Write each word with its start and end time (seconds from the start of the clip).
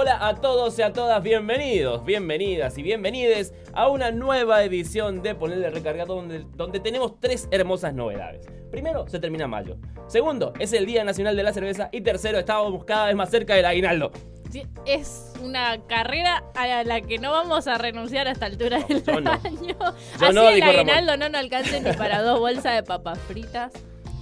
Hola 0.00 0.28
a 0.28 0.36
todos 0.36 0.78
y 0.78 0.82
a 0.82 0.92
todas, 0.92 1.20
bienvenidos, 1.24 2.04
bienvenidas 2.04 2.78
y 2.78 2.84
bienvenides 2.84 3.52
a 3.72 3.88
una 3.88 4.12
nueva 4.12 4.62
edición 4.62 5.22
de 5.22 5.34
Ponerle 5.34 5.70
Recargado 5.70 6.14
donde, 6.14 6.46
donde 6.54 6.78
tenemos 6.78 7.18
tres 7.18 7.48
hermosas 7.50 7.94
novedades. 7.94 8.46
Primero, 8.70 9.08
se 9.08 9.18
termina 9.18 9.48
mayo. 9.48 9.76
Segundo, 10.06 10.52
es 10.60 10.72
el 10.72 10.86
Día 10.86 11.02
Nacional 11.02 11.34
de 11.34 11.42
la 11.42 11.52
Cerveza. 11.52 11.88
Y 11.90 12.02
tercero, 12.02 12.38
estábamos 12.38 12.84
cada 12.84 13.06
vez 13.06 13.16
más 13.16 13.28
cerca 13.28 13.56
del 13.56 13.64
aguinaldo. 13.64 14.12
Sí, 14.52 14.64
es 14.86 15.32
una 15.42 15.84
carrera 15.88 16.44
a 16.54 16.84
la 16.84 17.00
que 17.00 17.18
no 17.18 17.32
vamos 17.32 17.66
a 17.66 17.76
renunciar 17.76 18.28
a 18.28 18.30
esta 18.30 18.46
altura 18.46 18.78
del 18.88 19.02
yo 19.02 19.20
no. 19.20 19.32
año. 19.32 19.76
Yo 20.20 20.26
Así 20.26 20.32
no, 20.32 20.48
el 20.48 20.60
Ramón. 20.60 20.76
aguinaldo 20.76 21.16
no 21.16 21.28
nos 21.28 21.40
alcance 21.40 21.80
ni 21.80 21.92
para 21.94 22.22
dos 22.22 22.38
bolsas 22.38 22.76
de 22.76 22.84
papas 22.84 23.18
fritas. 23.26 23.72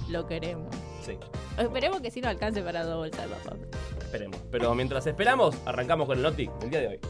Lo 0.08 0.26
queremos. 0.26 0.74
Sí, 1.02 1.18
Esperemos 1.58 2.00
que 2.00 2.10
sí 2.10 2.22
nos 2.22 2.30
alcance 2.30 2.62
para 2.62 2.82
dos 2.82 2.96
bolsas 2.96 3.28
de 3.28 3.36
papas 3.36 3.58
fritas. 3.58 3.95
Esperemos. 4.06 4.40
Pero 4.50 4.74
mientras 4.74 5.06
esperamos, 5.06 5.56
arrancamos 5.66 6.06
con 6.06 6.16
el 6.16 6.22
Noti 6.22 6.48
del 6.60 6.70
día 6.70 6.80
de 6.80 6.88
hoy. 6.88 7.00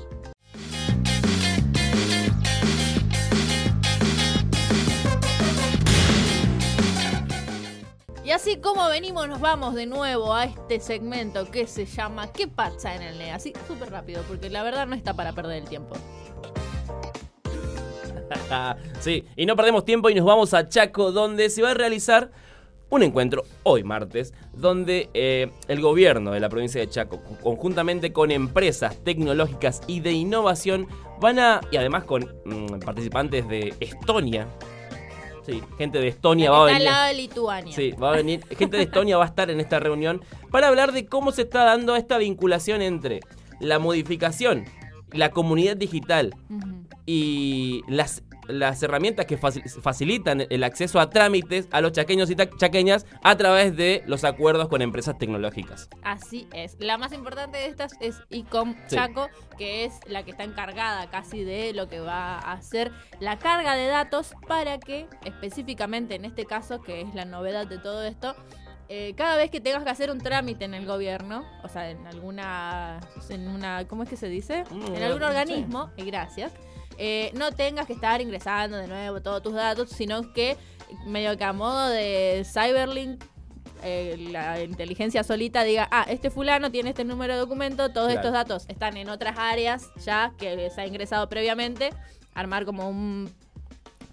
Y 8.24 8.32
así 8.32 8.56
como 8.56 8.88
venimos, 8.88 9.28
nos 9.28 9.40
vamos 9.40 9.76
de 9.76 9.86
nuevo 9.86 10.34
a 10.34 10.46
este 10.46 10.80
segmento 10.80 11.48
que 11.48 11.68
se 11.68 11.86
llama 11.86 12.32
¿Qué 12.32 12.48
pasa 12.48 12.96
en 12.96 13.02
el 13.02 13.18
NE? 13.18 13.30
Así 13.30 13.52
súper 13.68 13.90
rápido, 13.90 14.24
porque 14.26 14.50
la 14.50 14.64
verdad 14.64 14.84
no 14.88 14.96
está 14.96 15.14
para 15.14 15.32
perder 15.32 15.62
el 15.62 15.68
tiempo. 15.68 15.94
sí, 19.00 19.24
y 19.36 19.46
no 19.46 19.54
perdemos 19.54 19.84
tiempo 19.84 20.10
y 20.10 20.14
nos 20.16 20.24
vamos 20.24 20.54
a 20.54 20.68
Chaco, 20.68 21.12
donde 21.12 21.50
se 21.50 21.62
va 21.62 21.70
a 21.70 21.74
realizar 21.74 22.32
un 22.90 23.02
encuentro 23.02 23.42
hoy 23.64 23.82
martes, 23.82 24.32
donde 24.54 25.08
eh, 25.14 25.50
el 25.68 25.80
gobierno 25.80 26.30
de 26.32 26.40
la 26.40 26.48
provincia 26.48 26.80
de 26.80 26.88
Chaco, 26.88 27.20
co- 27.22 27.36
conjuntamente 27.42 28.12
con 28.12 28.30
empresas 28.30 28.96
tecnológicas 29.02 29.80
y 29.86 30.00
de 30.00 30.12
innovación, 30.12 30.86
van 31.20 31.38
a, 31.38 31.60
y 31.72 31.76
además 31.76 32.04
con 32.04 32.24
mm, 32.44 32.78
participantes 32.84 33.48
de 33.48 33.74
Estonia, 33.80 34.46
sí, 35.44 35.60
gente 35.78 35.98
de 35.98 36.08
Estonia 36.08 36.50
va 36.50 36.66
a 36.66 36.70
está 36.70 36.76
al 36.76 36.82
venir. 36.82 36.92
lado 36.92 37.06
de 37.08 37.14
Lituania. 37.14 37.72
Sí, 37.74 37.90
va 37.92 38.12
a 38.12 38.16
venir. 38.16 38.44
Gente 38.56 38.76
de 38.76 38.82
Estonia 38.84 39.16
va 39.16 39.24
a 39.24 39.28
estar 39.28 39.50
en 39.50 39.58
esta 39.60 39.80
reunión 39.80 40.22
para 40.52 40.68
hablar 40.68 40.92
de 40.92 41.06
cómo 41.06 41.32
se 41.32 41.42
está 41.42 41.64
dando 41.64 41.96
esta 41.96 42.18
vinculación 42.18 42.82
entre 42.82 43.20
la 43.60 43.78
modificación, 43.80 44.64
la 45.12 45.30
comunidad 45.30 45.76
digital 45.76 46.34
y 47.06 47.82
las, 47.88 48.22
las 48.48 48.82
herramientas 48.82 49.26
que 49.26 49.38
faci- 49.38 49.62
facilitan 49.82 50.46
el 50.50 50.64
acceso 50.64 51.00
a 51.00 51.10
trámites 51.10 51.68
a 51.72 51.80
los 51.80 51.92
chaqueños 51.92 52.30
y 52.30 52.36
chaqueñas 52.36 53.06
a 53.22 53.36
través 53.36 53.76
de 53.76 54.02
los 54.06 54.24
acuerdos 54.24 54.68
con 54.68 54.82
empresas 54.82 55.18
tecnológicas. 55.18 55.88
Así 56.02 56.48
es. 56.52 56.76
La 56.80 56.98
más 56.98 57.12
importante 57.12 57.58
de 57.58 57.66
estas 57.66 57.92
es 58.00 58.20
ICOM 58.30 58.74
Sí. 58.86 58.96
Chaco, 58.96 59.28
que 59.58 59.84
es 59.84 59.94
la 60.06 60.22
que 60.24 60.30
está 60.30 60.44
encargada 60.44 61.08
casi 61.10 61.44
de 61.44 61.72
lo 61.72 61.88
que 61.88 62.00
va 62.00 62.38
a 62.38 62.52
hacer 62.52 62.92
la 63.20 63.38
carga 63.38 63.74
de 63.74 63.86
datos 63.86 64.34
para 64.46 64.78
que, 64.78 65.06
específicamente 65.24 66.14
en 66.14 66.24
este 66.24 66.44
caso, 66.46 66.80
que 66.82 67.00
es 67.02 67.14
la 67.14 67.24
novedad 67.24 67.66
de 67.66 67.78
todo 67.78 68.02
esto, 68.04 68.34
eh, 68.88 69.14
cada 69.16 69.36
vez 69.36 69.50
que 69.50 69.60
tengas 69.60 69.82
que 69.82 69.90
hacer 69.90 70.10
un 70.12 70.18
trámite 70.18 70.64
en 70.64 70.72
el 70.74 70.86
gobierno, 70.86 71.44
o 71.64 71.68
sea, 71.68 71.90
en 71.90 72.06
alguna, 72.06 73.00
en 73.30 73.48
una, 73.48 73.84
¿cómo 73.88 74.04
es 74.04 74.08
que 74.08 74.16
se 74.16 74.28
dice? 74.28 74.62
Mm, 74.70 74.94
En 74.94 75.02
algún 75.02 75.18
sí. 75.20 75.24
organismo, 75.26 75.90
y 75.96 76.04
gracias, 76.04 76.52
eh, 76.98 77.30
no 77.34 77.52
tengas 77.52 77.86
que 77.86 77.92
estar 77.92 78.20
ingresando 78.20 78.76
de 78.76 78.86
nuevo 78.86 79.20
todos 79.22 79.42
tus 79.42 79.54
datos, 79.54 79.90
sino 79.90 80.32
que 80.32 80.56
medio 81.06 81.36
que 81.36 81.44
a 81.44 81.52
modo 81.52 81.88
de 81.88 82.44
Cyberlink 82.44 83.22
eh, 83.82 84.16
la 84.30 84.60
inteligencia 84.62 85.22
solita 85.22 85.62
diga, 85.62 85.88
ah, 85.90 86.06
este 86.08 86.30
fulano 86.30 86.70
tiene 86.70 86.90
este 86.90 87.04
número 87.04 87.34
de 87.34 87.40
documento, 87.40 87.90
todos 87.92 88.12
Claro. 88.12 88.20
estos 88.20 88.32
datos 88.32 88.64
están 88.68 88.96
en 88.96 89.08
otras 89.10 89.36
áreas 89.38 89.90
ya 90.04 90.32
que 90.38 90.70
se 90.70 90.80
ha 90.80 90.86
ingresado 90.86 91.28
previamente, 91.28 91.90
armar 92.34 92.64
como 92.64 92.88
un 92.88 93.30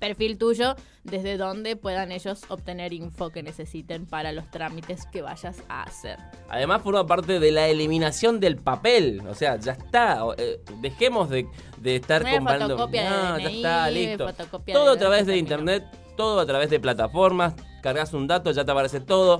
perfil 0.03 0.37
tuyo 0.37 0.75
desde 1.05 1.37
donde 1.37 1.77
puedan 1.77 2.11
ellos 2.11 2.41
obtener 2.49 2.91
info 2.91 3.29
que 3.29 3.41
necesiten 3.41 4.05
para 4.05 4.33
los 4.33 4.51
trámites 4.51 5.05
que 5.05 5.21
vayas 5.21 5.63
a 5.69 5.83
hacer. 5.83 6.17
Además 6.49 6.81
forma 6.81 7.07
parte 7.07 7.39
de 7.39 7.51
la 7.53 7.69
eliminación 7.69 8.41
del 8.41 8.57
papel. 8.57 9.21
O 9.29 9.33
sea, 9.33 9.57
ya 9.57 9.71
está. 9.71 10.19
eh, 10.37 10.59
dejemos 10.81 11.29
de, 11.29 11.47
de 11.77 11.95
estar 11.95 12.21
No 12.23 12.31
comprando. 12.31 12.65
fotocopia 12.69 13.03
de 13.03 13.09
No, 13.09 13.39
ya 13.39 13.49
está, 13.49 13.91
listo. 13.91 14.27
fotocopia 14.27 14.73
Todo 14.75 14.91
a 14.91 14.97
través 14.97 15.25
de 15.25 15.37
internet, 15.37 15.85
todo 16.17 16.41
a 16.41 16.45
través 16.45 16.69
de 16.69 16.81
plataformas. 16.81 17.53
Cargas 17.81 18.13
un 18.13 18.27
dato, 18.27 18.51
ya 18.51 18.65
te 18.65 18.71
aparece 18.71 18.99
todo. 18.99 19.39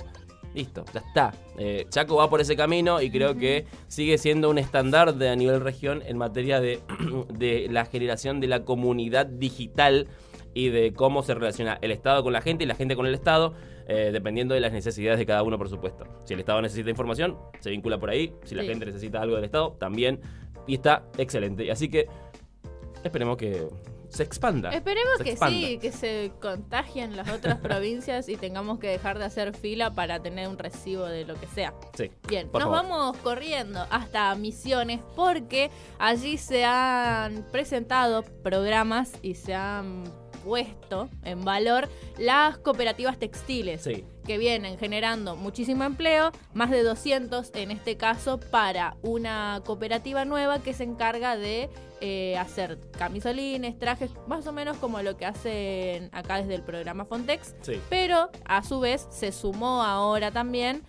Listo, 0.53 0.85
ya 0.93 0.99
está. 1.01 1.33
Eh, 1.57 1.87
Chaco 1.89 2.15
va 2.15 2.29
por 2.29 2.39
ese 2.39 2.55
camino 2.55 3.01
y 3.01 3.09
creo 3.11 3.35
que 3.35 3.65
sigue 3.89 4.17
siendo 4.17 4.49
un 4.49 4.57
estándar 4.59 5.15
de 5.15 5.27
a 5.29 5.35
nivel 5.35 5.59
región 5.59 6.03
en 6.05 6.17
materia 6.17 6.61
de, 6.61 6.79
de 7.33 7.67
la 7.69 7.83
generación 7.85 8.39
de 8.39 8.47
la 8.47 8.63
comunidad 8.63 9.25
digital 9.25 10.07
y 10.53 10.69
de 10.69 10.93
cómo 10.93 11.23
se 11.23 11.33
relaciona 11.33 11.79
el 11.81 11.91
Estado 11.91 12.23
con 12.23 12.33
la 12.33 12.41
gente 12.41 12.63
y 12.63 12.67
la 12.67 12.75
gente 12.75 12.95
con 12.95 13.05
el 13.07 13.13
Estado, 13.13 13.53
eh, 13.87 14.09
dependiendo 14.13 14.53
de 14.53 14.59
las 14.61 14.71
necesidades 14.71 15.19
de 15.19 15.25
cada 15.25 15.43
uno, 15.43 15.57
por 15.57 15.69
supuesto. 15.69 16.05
Si 16.25 16.33
el 16.33 16.39
Estado 16.39 16.61
necesita 16.61 16.89
información, 16.89 17.37
se 17.59 17.69
vincula 17.71 17.97
por 17.99 18.09
ahí. 18.09 18.33
Si 18.43 18.55
la 18.55 18.61
Sí. 18.63 18.69
gente 18.69 18.85
necesita 18.85 19.21
algo 19.21 19.35
del 19.35 19.45
Estado, 19.45 19.71
también. 19.79 20.21
Y 20.67 20.75
está 20.75 21.03
excelente. 21.17 21.69
Así 21.71 21.89
que 21.89 22.07
esperemos 23.03 23.35
que 23.37 23.67
se 24.09 24.21
expanda. 24.23 24.69
Esperemos 24.69 25.17
se 25.17 25.23
que 25.23 25.29
expanda. 25.31 25.57
sí, 25.67 25.77
que 25.79 25.91
se 25.91 26.31
contagien 26.39 27.17
las 27.17 27.29
otras 27.31 27.57
provincias 27.59 28.29
y 28.29 28.35
tengamos 28.37 28.77
que 28.79 28.87
dejar 28.87 29.17
de 29.17 29.25
hacer 29.25 29.55
fila 29.57 29.95
para 29.95 30.21
tener 30.21 30.47
un 30.47 30.57
recibo 30.59 31.05
de 31.05 31.25
lo 31.25 31.33
que 31.33 31.47
sea. 31.47 31.73
Sí. 31.97 32.11
Bien, 32.29 32.49
nos 32.53 32.61
favor. 32.61 32.77
vamos 32.83 33.17
corriendo 33.17 33.85
hasta 33.89 34.33
Misiones 34.35 34.99
porque 35.15 35.71
allí 35.97 36.37
se 36.37 36.63
han 36.63 37.43
presentado 37.51 38.23
programas 38.43 39.13
y 39.23 39.33
se 39.33 39.55
han 39.55 40.03
puesto 40.43 41.09
en 41.23 41.43
valor 41.45 41.89
las 42.17 42.57
cooperativas 42.57 43.17
textiles 43.17 43.81
Sí. 43.83 44.05
que 44.25 44.37
vienen 44.37 44.77
generando 44.77 45.35
muchísimo 45.35 45.83
empleo, 45.83 46.31
más 46.53 46.69
de 46.71 46.83
200 46.83 47.51
en 47.55 47.71
este 47.71 47.97
caso 47.97 48.39
para 48.39 48.95
una 49.01 49.61
cooperativa 49.65 50.25
nueva 50.25 50.59
que 50.59 50.73
se 50.73 50.83
encarga 50.83 51.37
de 51.37 51.69
eh, 52.05 52.37
hacer 52.37 52.79
camisolines, 52.97 53.79
trajes, 53.79 54.11
más 54.27 54.45
o 54.45 54.51
menos 54.51 54.75
como 54.77 55.01
lo 55.01 55.15
que 55.15 55.25
hacen 55.25 56.09
acá 56.11 56.37
desde 56.37 56.55
el 56.55 56.61
programa 56.61 57.05
Fontex, 57.05 57.55
Sí. 57.61 57.79
pero 57.89 58.29
a 58.43 58.61
su 58.63 58.81
vez 58.81 59.07
se 59.09 59.31
sumó 59.31 59.83
ahora 59.83 60.29
también 60.31 60.83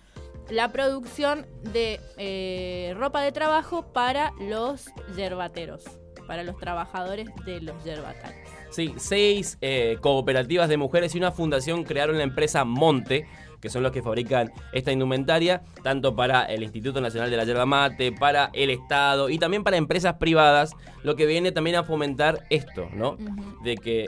la 0.49 0.71
producción 0.73 1.47
de 1.73 1.99
eh, 2.17 2.93
ropa 2.97 3.21
de 3.21 3.31
trabajo 3.31 3.93
para 3.93 4.33
los 4.41 4.87
yerbateros, 5.15 5.83
para 6.27 6.43
los 6.43 6.57
trabajadores 6.57 7.29
de 7.45 7.61
los 7.61 7.81
yerbatales. 7.85 8.49
Sí, 8.75 8.93
seis 8.97 9.57
eh, 9.61 9.99
cooperativas 10.01 10.67
de 10.67 10.75
mujeres 10.75 11.15
y 11.15 11.17
una 11.17 11.31
fundación 11.31 11.85
crearon 11.85 12.17
la 12.17 12.25
empresa 12.25 12.65
Monte, 12.65 13.25
que 13.61 13.69
son 13.69 13.83
los 13.83 13.93
que 13.93 14.03
fabrican 14.03 14.51
esta 14.73 14.91
indumentaria, 14.91 15.63
tanto 15.81 16.13
para 16.13 16.43
el 16.43 16.61
Instituto 16.61 16.99
Nacional 16.99 17.31
de 17.31 17.37
la 17.37 17.45
Yerba 17.45 17.65
Mate, 17.65 18.11
para 18.11 18.49
el 18.51 18.69
Estado 18.69 19.29
y 19.29 19.39
también 19.39 19.63
para 19.63 19.77
empresas 19.77 20.15
privadas, 20.15 20.73
lo 21.03 21.15
que 21.15 21.25
viene 21.25 21.53
también 21.53 21.77
a 21.77 21.85
fomentar 21.85 22.43
esto, 22.49 22.89
¿no? 22.93 23.15
De 23.63 23.77
que 23.77 24.07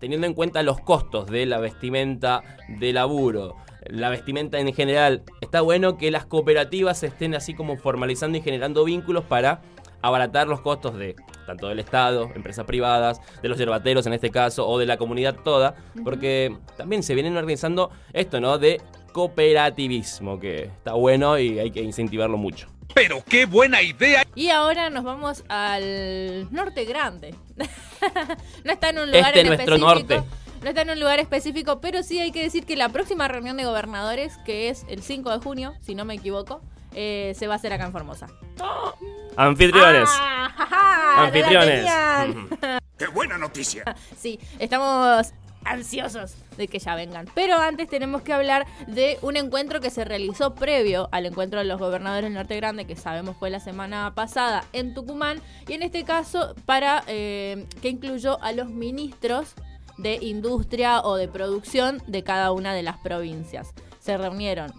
teniendo 0.00 0.26
en 0.26 0.34
cuenta 0.34 0.64
los 0.64 0.80
costos 0.80 1.28
de 1.28 1.46
la 1.46 1.60
vestimenta 1.60 2.42
de 2.66 2.92
laburo, 2.92 3.54
la 3.88 4.08
vestimenta 4.08 4.58
en 4.58 4.74
general, 4.74 5.22
está 5.40 5.60
bueno 5.60 5.96
que 5.96 6.10
las 6.10 6.26
cooperativas 6.26 7.04
estén 7.04 7.36
así 7.36 7.54
como 7.54 7.76
formalizando 7.76 8.36
y 8.36 8.40
generando 8.40 8.82
vínculos 8.82 9.22
para 9.22 9.62
abaratar 10.06 10.46
los 10.48 10.60
costos 10.60 10.96
de 10.96 11.16
tanto 11.46 11.68
del 11.68 11.78
Estado, 11.78 12.30
empresas 12.34 12.64
privadas, 12.64 13.20
de 13.40 13.48
los 13.48 13.58
yerbateros 13.58 14.06
en 14.06 14.12
este 14.12 14.30
caso, 14.30 14.68
o 14.68 14.78
de 14.78 14.86
la 14.86 14.96
comunidad 14.96 15.36
toda, 15.44 15.76
porque 16.02 16.56
también 16.76 17.02
se 17.02 17.14
vienen 17.14 17.36
organizando 17.36 17.90
esto, 18.12 18.40
¿no? 18.40 18.58
De 18.58 18.80
cooperativismo, 19.12 20.38
que 20.38 20.64
está 20.64 20.92
bueno 20.94 21.38
y 21.38 21.58
hay 21.58 21.70
que 21.70 21.82
incentivarlo 21.82 22.36
mucho. 22.36 22.68
Pero 22.94 23.22
qué 23.28 23.46
buena 23.46 23.82
idea. 23.82 24.24
Y 24.34 24.48
ahora 24.48 24.90
nos 24.90 25.04
vamos 25.04 25.44
al 25.48 26.48
norte 26.52 26.84
grande. 26.84 27.34
no 28.64 28.72
está 28.72 28.90
en 28.90 28.98
un 28.98 29.06
lugar 29.10 29.28
Este 29.28 29.40
en 29.40 29.46
nuestro 29.48 29.74
específico. 29.76 30.14
norte. 30.14 30.22
No 30.62 30.68
está 30.70 30.82
en 30.82 30.90
un 30.90 31.00
lugar 31.00 31.18
específico, 31.20 31.80
pero 31.80 32.02
sí 32.02 32.18
hay 32.18 32.32
que 32.32 32.42
decir 32.42 32.64
que 32.64 32.74
la 32.76 32.88
próxima 32.88 33.28
reunión 33.28 33.56
de 33.56 33.64
gobernadores, 33.64 34.36
que 34.44 34.68
es 34.68 34.84
el 34.88 35.02
5 35.02 35.30
de 35.30 35.38
junio, 35.38 35.74
si 35.80 35.94
no 35.94 36.04
me 36.04 36.14
equivoco, 36.14 36.62
eh, 36.96 37.34
se 37.36 37.46
va 37.46 37.54
a 37.54 37.56
hacer 37.56 37.72
acá 37.72 37.84
en 37.84 37.92
Formosa. 37.92 38.26
Anfitriones. 39.36 40.08
¡Ah, 40.12 41.26
Anfitriones. 41.26 41.86
Qué 42.98 43.06
buena 43.08 43.36
noticia. 43.36 43.84
Sí, 44.16 44.40
estamos 44.58 45.32
ansiosos 45.66 46.34
de 46.56 46.68
que 46.68 46.78
ya 46.78 46.94
vengan. 46.94 47.26
Pero 47.34 47.58
antes 47.58 47.88
tenemos 47.88 48.22
que 48.22 48.32
hablar 48.32 48.66
de 48.86 49.18
un 49.22 49.36
encuentro 49.36 49.80
que 49.80 49.90
se 49.90 50.04
realizó 50.04 50.54
previo 50.54 51.08
al 51.12 51.26
encuentro 51.26 51.58
de 51.58 51.66
los 51.66 51.78
gobernadores 51.78 52.24
del 52.24 52.34
Norte 52.34 52.56
Grande, 52.56 52.86
que 52.86 52.96
sabemos 52.96 53.36
fue 53.36 53.50
la 53.50 53.60
semana 53.60 54.14
pasada 54.14 54.64
en 54.72 54.94
Tucumán, 54.94 55.40
y 55.68 55.74
en 55.74 55.82
este 55.82 56.04
caso 56.04 56.54
para 56.64 57.04
eh, 57.06 57.66
que 57.82 57.90
incluyó 57.90 58.42
a 58.42 58.52
los 58.52 58.68
ministros 58.68 59.54
de 59.98 60.18
industria 60.20 61.00
o 61.02 61.16
de 61.16 61.28
producción 61.28 62.02
de 62.06 62.22
cada 62.22 62.52
una 62.52 62.74
de 62.74 62.82
las 62.82 62.98
provincias. 62.98 63.72
Se 63.98 64.16
reunieron 64.16 64.72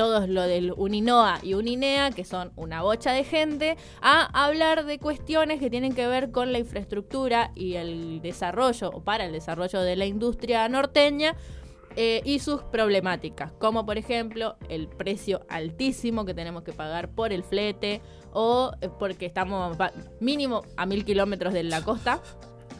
todos 0.00 0.30
lo 0.30 0.40
del 0.44 0.72
Uninoa 0.78 1.40
y 1.42 1.52
Uninea, 1.52 2.10
que 2.10 2.24
son 2.24 2.52
una 2.56 2.80
bocha 2.80 3.12
de 3.12 3.22
gente, 3.22 3.76
a 4.00 4.46
hablar 4.46 4.86
de 4.86 4.98
cuestiones 4.98 5.60
que 5.60 5.68
tienen 5.68 5.94
que 5.94 6.06
ver 6.06 6.30
con 6.30 6.52
la 6.52 6.58
infraestructura 6.58 7.52
y 7.54 7.74
el 7.74 8.22
desarrollo, 8.22 8.88
o 8.94 9.04
para 9.04 9.26
el 9.26 9.32
desarrollo 9.32 9.82
de 9.82 9.96
la 9.96 10.06
industria 10.06 10.66
norteña, 10.70 11.36
eh, 11.96 12.22
y 12.24 12.38
sus 12.38 12.62
problemáticas, 12.62 13.52
como 13.58 13.84
por 13.84 13.98
ejemplo 13.98 14.56
el 14.70 14.88
precio 14.88 15.42
altísimo 15.50 16.24
que 16.24 16.32
tenemos 16.32 16.62
que 16.62 16.72
pagar 16.72 17.10
por 17.10 17.30
el 17.30 17.44
flete 17.44 18.00
o 18.32 18.72
eh, 18.80 18.88
porque 18.98 19.26
estamos 19.26 19.76
mínimo 20.18 20.62
a 20.78 20.86
mil 20.86 21.04
kilómetros 21.04 21.52
de 21.52 21.64
la 21.64 21.82
costa. 21.82 22.22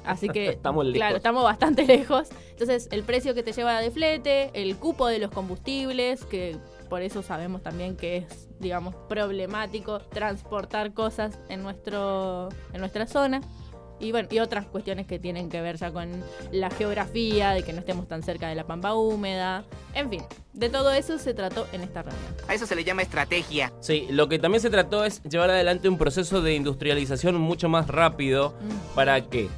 Así 0.07 0.31
que, 0.31 0.49
Estamos 0.57 0.87
lejos. 0.87 0.97
claro, 0.97 1.17
estamos 1.17 1.45
bastante 1.45 1.85
lejos. 1.87 2.29
Entonces, 2.53 2.89
el 2.93 3.03
precio 3.03 3.35
que 3.35 3.43
te 3.43 3.53
lleva 3.53 3.79
de 3.79 3.91
flete, 3.91 4.51
el 4.55 4.77
cupo 4.77 5.07
de 5.07 5.19
los 5.19 5.31
combustibles, 5.31 6.25
que 6.25 6.57
por 6.91 7.01
eso 7.03 7.23
sabemos 7.23 7.63
también 7.63 7.97
que 7.97 8.19
es, 8.19 8.49
digamos, 8.59 8.95
problemático 9.09 10.01
transportar 10.01 10.93
cosas 10.93 11.39
en, 11.49 11.63
nuestro, 11.63 12.49
en 12.75 12.81
nuestra 12.81 13.07
zona. 13.07 13.41
Y 14.01 14.13
bueno, 14.13 14.29
y 14.31 14.39
otras 14.39 14.67
cuestiones 14.67 15.07
que 15.07 15.19
tienen 15.19 15.51
que 15.51 15.61
ver 15.61 15.77
ya 15.77 15.93
con 15.93 16.25
la 16.51 16.71
geografía, 16.71 17.51
de 17.51 17.63
que 17.63 17.73
no 17.73 17.81
estemos 17.81 18.09
tan 18.09 18.23
cerca 18.23 18.49
de 18.49 18.55
la 18.55 18.67
pampa 18.67 18.95
húmeda. 18.95 19.63
En 19.95 20.09
fin, 20.09 20.23
de 20.55 20.71
todo 20.71 20.91
eso 20.91 21.19
se 21.19 21.35
trató 21.35 21.67
en 21.73 21.83
esta 21.83 22.03
reunión. 22.03 22.35
A 22.49 22.55
eso 22.55 22.67
se 22.67 22.75
le 22.75 22.83
llama 22.83 23.03
estrategia. 23.03 23.73
Sí, 23.81 24.09
lo 24.11 24.29
que 24.29 24.39
también 24.39 24.63
se 24.63 24.71
trató 24.71 25.05
es 25.05 25.23
llevar 25.23 25.51
adelante 25.51 25.89
un 25.89 25.99
proceso 25.99 26.41
de 26.41 26.55
industrialización 26.55 27.37
mucho 27.37 27.69
más 27.69 27.89
rápido. 27.89 28.55
¿Para 28.95 29.29
qué? 29.29 29.49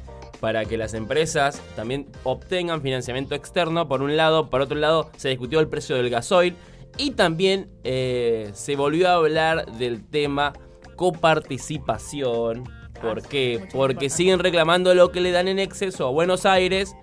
Para 0.41 0.65
que 0.65 0.77
las 0.77 0.93
empresas 0.93 1.61
también 1.77 2.05
obtengan 2.25 2.81
financiamiento 2.81 3.33
externo, 3.33 3.87
por 3.87 4.01
un 4.01 4.17
lado. 4.17 4.49
Por 4.49 4.59
otro 4.59 4.77
lado, 4.77 5.09
se 5.15 5.29
discutió 5.29 5.61
el 5.61 5.69
precio 5.69 5.95
del 5.95 6.09
gasoil. 6.09 6.57
Y 6.97 7.11
también 7.11 7.69
eh, 7.83 8.51
se 8.53 8.75
volvió 8.75 9.09
a 9.09 9.13
hablar 9.15 9.65
del 9.77 10.03
tema 10.07 10.53
coparticipación. 10.95 12.63
¿Por 13.01 13.19
Ah, 13.19 13.27
qué? 13.29 13.57
Porque 13.73 13.93
importante. 13.93 14.09
siguen 14.09 14.39
reclamando 14.39 14.93
lo 14.95 15.11
que 15.11 15.19
le 15.21 15.31
dan 15.31 15.47
en 15.47 15.59
exceso 15.59 16.07
a 16.07 16.11
Buenos 16.11 16.45
Aires, 16.45 16.95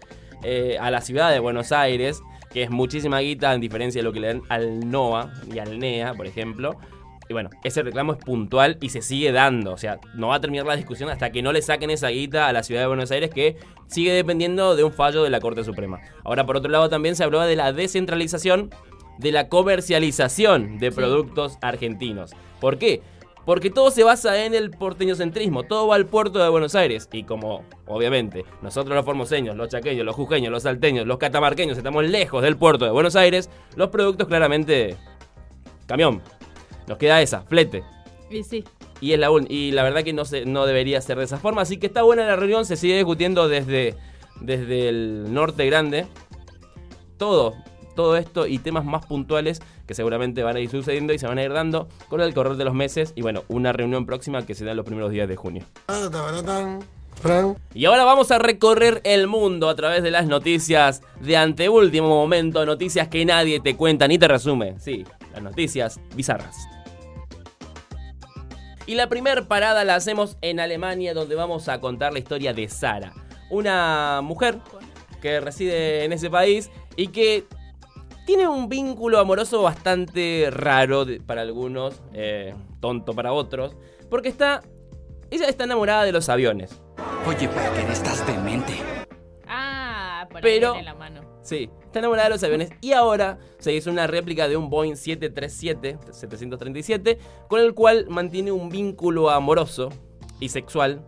eh, 0.43 0.79
a 0.81 0.91
la 0.91 1.01
ciudad 1.03 1.31
de 1.31 1.41
Buenos 1.41 1.73
Aires, 1.73 2.23
que 2.51 2.63
es 2.63 2.71
muchísima 2.71 3.19
guita 3.21 3.53
en 3.53 3.61
diferencia 3.61 3.99
de 4.01 4.05
lo 4.05 4.13
que 4.13 4.21
le 4.21 4.29
dan 4.29 4.43
al 4.49 4.89
NOA 4.91 5.33
y 5.53 5.59
al 5.59 5.79
NEA, 5.79 6.15
por 6.15 6.27
ejemplo. 6.27 6.77
Y 7.29 7.33
bueno, 7.33 7.51
ese 7.63 7.83
reclamo 7.83 8.13
es 8.15 8.19
puntual 8.25 8.79
y 8.81 8.89
se 8.89 9.03
sigue 9.03 9.31
dando. 9.31 9.73
O 9.73 9.77
sea, 9.77 10.01
no 10.15 10.29
va 10.29 10.37
a 10.37 10.41
terminar 10.41 10.67
la 10.67 10.75
discusión 10.75 11.11
hasta 11.11 11.31
que 11.31 11.43
no 11.43 11.53
le 11.53 11.63
saquen 11.63 11.91
esa 11.91 12.09
guita 12.09 12.49
a 12.49 12.53
la 12.53 12.63
ciudad 12.63 12.81
de 12.81 12.87
Buenos 12.89 13.11
Aires, 13.13 13.31
que 13.31 13.57
sigue 13.87 14.13
dependiendo 14.13 14.75
de 14.75 14.83
un 14.85 14.93
fallo 14.93 15.23
de 15.23 15.31
la 15.31 15.39
Corte 15.41 15.63
Suprema. 15.63 16.01
Ahora, 16.25 16.45
por 16.47 16.57
otro 16.57 16.71
lado, 16.71 16.89
también 16.89 17.15
se 17.15 17.23
hablaba 17.23 17.47
de 17.47 17.55
la 17.57 17.73
descentralización 17.73 18.71
de 19.21 19.33
la 19.33 19.49
comercialización 19.49 20.79
de 20.79 20.91
Sí. 20.91 20.97
productos 20.97 21.59
argentinos. 21.61 22.33
¿Por 22.61 22.79
qué? 22.79 23.03
Porque 23.47 23.71
todo 23.71 23.91
se 23.91 24.05
basa 24.05 24.45
en 24.45 24.55
el 24.55 24.71
porteñocentrismo, 24.71 25.63
todo 25.65 25.89
va 25.89 25.97
al 25.97 26.07
puerto 26.07 26.39
de 26.39 26.49
Buenos 26.51 26.75
Aires. 26.75 27.09
Y 27.13 27.25
como, 27.25 27.65
obviamente, 27.87 28.45
nosotros 28.63 28.95
los 28.95 29.05
formoseños, 29.05 29.57
los 29.57 29.69
chaqueños, 29.69 30.05
los 30.05 30.15
jujeños, 30.15 30.53
los 30.53 30.63
salteños, 30.65 31.07
los 31.07 31.19
catamarqueños 31.19 31.77
estamos 31.79 32.05
lejos 32.05 32.43
del 32.43 32.57
puerto 32.57 32.85
de 32.85 32.91
Buenos 32.91 33.17
Aires, 33.17 33.51
los 33.77 33.89
productos 33.89 34.29
claramente... 34.29 34.97
Camión. 35.87 36.23
Nos 36.87 36.99
queda 36.99 37.21
esa, 37.23 37.43
flete. 37.43 37.83
Y 38.31 38.45
sí, 38.45 38.63
Y, 39.01 39.13
es 39.15 39.19
la, 39.19 39.29
y 39.49 39.73
la 39.73 39.83
verdad 39.83 40.05
que 40.05 40.13
no, 40.13 40.25
se, 40.25 40.45
no 40.45 40.67
debería 40.67 41.01
ser 41.01 41.19
de 41.19 41.25
esa 41.25 41.39
forma. 41.39 41.63
Así 41.63 41.79
que 41.79 41.87
está 41.87 42.03
buena 42.03 42.25
la 42.27 42.37
reunión, 42.37 42.65
se 42.65 42.77
sigue 42.77 42.95
discutiendo 42.97 43.49
desde, 43.49 43.97
desde 44.41 44.89
el 44.89 45.33
norte 45.33 45.67
grande. 45.67 46.07
Todo, 47.17 47.55
todo 47.95 48.17
esto 48.17 48.47
y 48.47 48.59
temas 48.59 48.85
más 48.85 49.07
puntuales 49.07 49.61
que 49.87 49.95
seguramente 49.95 50.43
van 50.43 50.57
a 50.57 50.61
ir 50.61 50.71
sucediendo 50.71 51.13
y 51.13 51.19
se 51.19 51.27
van 51.27 51.39
a 51.39 51.43
ir 51.43 51.53
dando 51.53 51.89
con 52.09 52.21
el 52.21 52.35
correr 52.35 52.57
de 52.57 52.65
los 52.65 52.75
meses. 52.75 53.13
Y 53.17 53.23
bueno, 53.23 53.45
una 53.49 53.73
reunión 53.73 54.07
próxima 54.07 54.47
que 54.47 54.55
se 54.55 54.65
da 54.65 54.73
en 54.73 54.77
los 54.77 54.87
primeros 54.87 55.11
días 55.11 55.29
de 55.29 55.37
junio. 55.37 55.65
Y 57.75 57.85
ahora 57.85 58.05
vamos 58.05 58.31
a 58.31 58.39
recorrer 58.39 59.01
el 59.05 59.27
mundo 59.27 59.69
a 59.69 59.75
través 59.75 60.03
de 60.03 60.11
las 60.11 60.27
noticias 60.27 61.03
de 61.21 61.37
anteúltimo 61.37 62.09
momento, 62.09 62.65
noticias 62.65 63.09
que 63.09 63.25
nadie 63.25 63.61
te 63.61 63.77
cuenta 63.77 64.09
ni 64.09 64.19
te 64.19 64.27
resume. 64.27 64.79
Sí, 64.81 65.05
las 65.33 65.43
noticias 65.43 66.01
bizarras. 66.15 66.57
Y 68.87 68.95
la 68.95 69.09
primer 69.09 69.47
parada 69.47 69.85
la 69.85 69.95
hacemos 69.95 70.37
en 70.41 70.59
Alemania, 70.59 71.15
donde 71.15 71.35
vamos 71.35 71.69
a 71.69 71.81
contar 71.81 72.13
la 72.13 72.19
historia 72.19 72.53
de 72.55 72.69
Sara, 72.69 73.13
una 73.51 74.21
mujer 74.23 74.59
que 75.21 75.41
reside 75.41 76.05
en 76.05 76.13
ese 76.13 76.31
país 76.31 76.71
y 76.97 77.09
que 77.09 77.45
tiene 78.27 78.47
un 78.49 78.69
vínculo 78.69 79.19
amoroso 79.19 79.63
bastante 79.63 80.49
raro 80.51 81.05
de- 81.05 81.21
para 81.21 81.43
algunos, 81.43 82.01
eh, 82.13 82.55
tonto 82.81 83.15
para 83.15 83.33
otros, 83.33 83.77
porque 84.09 84.29
está, 84.29 84.63
ella 85.31 85.47
está 85.47 85.65
enamorada 85.65 86.05
de 86.05 86.13
los 86.13 86.29
aviones. 86.29 86.81
Oye, 87.27 87.49
Parker, 87.49 87.91
estás 87.91 88.27
demente. 88.27 88.75
Ah, 89.47 90.27
por 90.31 90.41
Pero- 90.41 90.73
viene 90.73 90.85
la 90.85 90.95
mano. 90.95 91.21
Sí, 91.43 91.71
está 91.83 91.99
enamorada 92.01 92.29
de 92.29 92.35
los 92.35 92.43
aviones 92.45 92.71
y 92.83 92.93
ahora 92.93 93.39
se 93.59 93.73
hizo 93.73 93.91
una 93.91 94.07
réplica 94.07 94.47
de 94.47 94.57
un 94.57 94.69
Boeing 94.69 94.95
737, 94.95 95.99
737, 96.13 97.19
con 97.49 97.61
el 97.61 97.75
cual 97.75 98.07
mantiene 98.09 98.53
un 98.53 98.69
vínculo 98.69 99.31
amoroso 99.31 99.89
y 100.39 100.51
sexual 100.51 101.03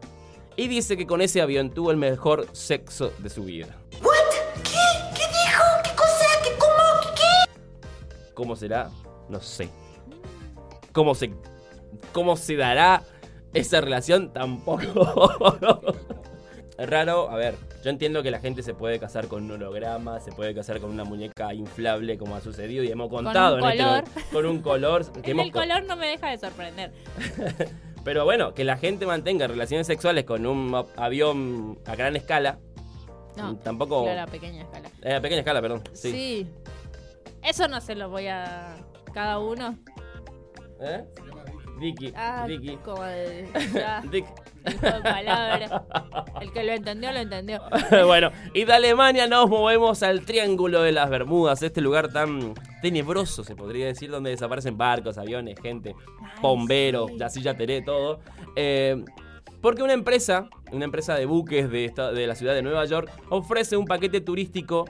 y 0.56 0.68
dice 0.68 0.96
que 0.96 1.06
con 1.06 1.20
ese 1.20 1.42
avión 1.42 1.70
tuvo 1.70 1.90
el 1.90 1.98
mejor 1.98 2.46
sexo 2.52 3.12
de 3.18 3.28
su 3.30 3.44
vida. 3.44 3.76
¿Cómo 8.34 8.56
será? 8.56 8.90
No 9.28 9.40
sé. 9.40 9.68
¿Cómo 10.92 11.14
se, 11.14 11.32
cómo 12.12 12.36
se 12.36 12.56
dará 12.56 13.02
esa 13.54 13.80
relación? 13.80 14.32
Tampoco. 14.32 14.82
Es 16.78 16.88
raro, 16.90 17.30
a 17.30 17.36
ver, 17.36 17.54
yo 17.82 17.90
entiendo 17.90 18.22
que 18.22 18.30
la 18.30 18.40
gente 18.40 18.62
se 18.62 18.74
puede 18.74 18.98
casar 18.98 19.26
con 19.28 19.44
un 19.44 19.52
holograma, 19.52 20.20
se 20.20 20.32
puede 20.32 20.54
casar 20.54 20.80
con 20.80 20.90
una 20.90 21.04
muñeca 21.04 21.52
inflable 21.54 22.18
como 22.18 22.36
ha 22.36 22.40
sucedido 22.40 22.82
y 22.84 22.90
hemos 22.90 23.08
contado 23.08 23.56
un 23.56 23.64
en 23.64 23.70
este- 23.70 23.82
color. 23.84 24.04
con 24.32 24.46
un 24.46 24.60
color. 24.62 25.12
que 25.12 25.20
El, 25.30 25.30
hemos 25.32 25.46
el 25.46 25.52
co- 25.52 25.60
color 25.60 25.84
no 25.84 25.96
me 25.96 26.06
deja 26.08 26.28
de 26.30 26.38
sorprender. 26.38 26.92
Pero 28.04 28.24
bueno, 28.24 28.52
que 28.52 28.64
la 28.64 28.76
gente 28.76 29.06
mantenga 29.06 29.46
relaciones 29.46 29.86
sexuales 29.86 30.24
con 30.24 30.44
un 30.44 30.74
avión 30.96 31.78
a 31.86 31.94
gran 31.94 32.16
escala. 32.16 32.58
No, 33.36 33.56
tampoco. 33.56 34.02
Claro, 34.04 34.22
a 34.22 34.26
pequeña 34.26 34.62
escala. 34.62 34.90
Eh, 35.02 35.14
a 35.14 35.20
pequeña 35.20 35.40
escala, 35.40 35.62
perdón. 35.62 35.82
Sí. 35.94 36.10
Sí. 36.10 36.46
Eso 37.42 37.68
no 37.68 37.80
se 37.80 37.94
lo 37.94 38.08
voy 38.08 38.26
a. 38.28 38.76
Cada 39.12 39.38
uno. 39.38 39.78
¿Eh? 40.80 41.04
Vicky. 41.78 42.12
Ah, 42.16 42.44
Vicky. 42.46 42.76
como 42.76 43.02
de. 43.02 43.48
ya, 43.74 44.02
Dick. 44.10 44.26
El 46.40 46.52
que 46.52 46.62
lo 46.62 46.72
entendió, 46.72 47.10
lo 47.12 47.18
entendió. 47.18 47.60
bueno, 48.06 48.30
y 48.54 48.64
de 48.64 48.72
Alemania 48.72 49.26
nos 49.26 49.48
movemos 49.48 50.02
al 50.04 50.24
Triángulo 50.24 50.82
de 50.82 50.92
las 50.92 51.10
Bermudas, 51.10 51.62
este 51.62 51.80
lugar 51.80 52.12
tan 52.12 52.54
tenebroso, 52.80 53.42
se 53.42 53.56
podría 53.56 53.86
decir, 53.86 54.10
donde 54.10 54.30
desaparecen 54.30 54.78
barcos, 54.78 55.18
aviones, 55.18 55.58
gente, 55.60 55.96
bomberos, 56.40 57.10
sí. 57.10 57.18
la 57.18 57.28
silla 57.28 57.56
teré, 57.56 57.82
todo. 57.82 58.20
Eh, 58.54 59.04
porque 59.60 59.82
una 59.82 59.92
empresa, 59.94 60.48
una 60.70 60.84
empresa 60.84 61.14
de 61.16 61.26
buques 61.26 61.68
de, 61.70 61.84
esta- 61.84 62.12
de 62.12 62.26
la 62.26 62.34
ciudad 62.36 62.54
de 62.54 62.62
Nueva 62.62 62.84
York, 62.84 63.10
ofrece 63.30 63.76
un 63.76 63.86
paquete 63.86 64.20
turístico 64.20 64.84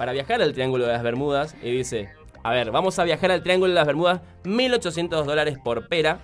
para 0.00 0.12
viajar 0.12 0.40
al 0.40 0.54
Triángulo 0.54 0.86
de 0.86 0.94
las 0.94 1.02
Bermudas 1.02 1.54
y 1.62 1.70
dice, 1.72 2.08
a 2.42 2.52
ver, 2.52 2.70
vamos 2.70 2.98
a 2.98 3.04
viajar 3.04 3.32
al 3.32 3.42
Triángulo 3.42 3.68
de 3.68 3.74
las 3.74 3.86
Bermudas, 3.86 4.22
1.800 4.44 5.24
dólares 5.24 5.58
por 5.62 5.88
pera, 5.88 6.20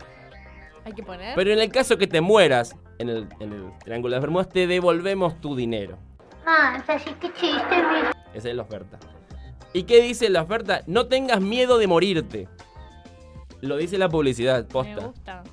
Hay 0.86 0.94
que 0.94 1.02
poner. 1.02 1.34
pero 1.34 1.52
en 1.52 1.58
el 1.58 1.70
caso 1.70 1.98
que 1.98 2.06
te 2.06 2.22
mueras 2.22 2.74
en 2.98 3.10
el, 3.10 3.28
en 3.38 3.52
el 3.52 3.78
Triángulo 3.84 4.12
de 4.12 4.16
las 4.16 4.22
Bermudas, 4.22 4.48
te 4.48 4.66
devolvemos 4.66 5.38
tu 5.42 5.54
dinero. 5.54 5.98
Mansa, 6.46 6.98
sí, 6.98 7.10
qué 7.20 7.30
chiste, 7.34 7.76
mi. 7.76 8.08
Esa 8.32 8.48
es 8.48 8.56
la 8.56 8.62
oferta. 8.62 8.98
¿Y 9.74 9.82
qué 9.82 10.00
dice 10.00 10.30
la 10.30 10.40
oferta? 10.40 10.80
No 10.86 11.04
tengas 11.08 11.42
miedo 11.42 11.76
de 11.76 11.86
morirte. 11.86 12.48
Lo 13.60 13.76
dice 13.76 13.98
la 13.98 14.08
publicidad, 14.08 14.60
me 14.60 14.64
posta. 14.72 15.06
gusta. 15.06 15.44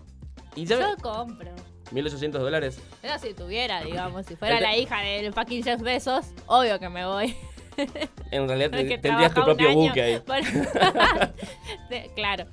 Y 0.55 0.63
ya 0.63 0.79
Yo 0.79 0.95
compro. 1.01 1.51
1800 1.91 2.41
dólares. 2.41 2.79
Eso 3.03 3.19
si 3.19 3.33
tuviera, 3.33 3.83
digamos. 3.83 4.25
Si 4.27 4.35
fuera 4.37 4.61
la 4.61 4.77
hija 4.77 5.01
del 5.01 5.33
fucking 5.33 5.61
Jeff 5.61 5.81
Bezos, 5.81 6.27
obvio 6.47 6.79
que 6.79 6.87
me 6.87 7.05
voy. 7.05 7.35
En 8.31 8.47
realidad 8.47 8.71
te- 8.71 8.97
tendrías 8.97 9.33
tu 9.33 9.43
propio 9.43 9.73
buque 9.73 10.01
ahí. 10.01 10.19
claro. 12.15 12.45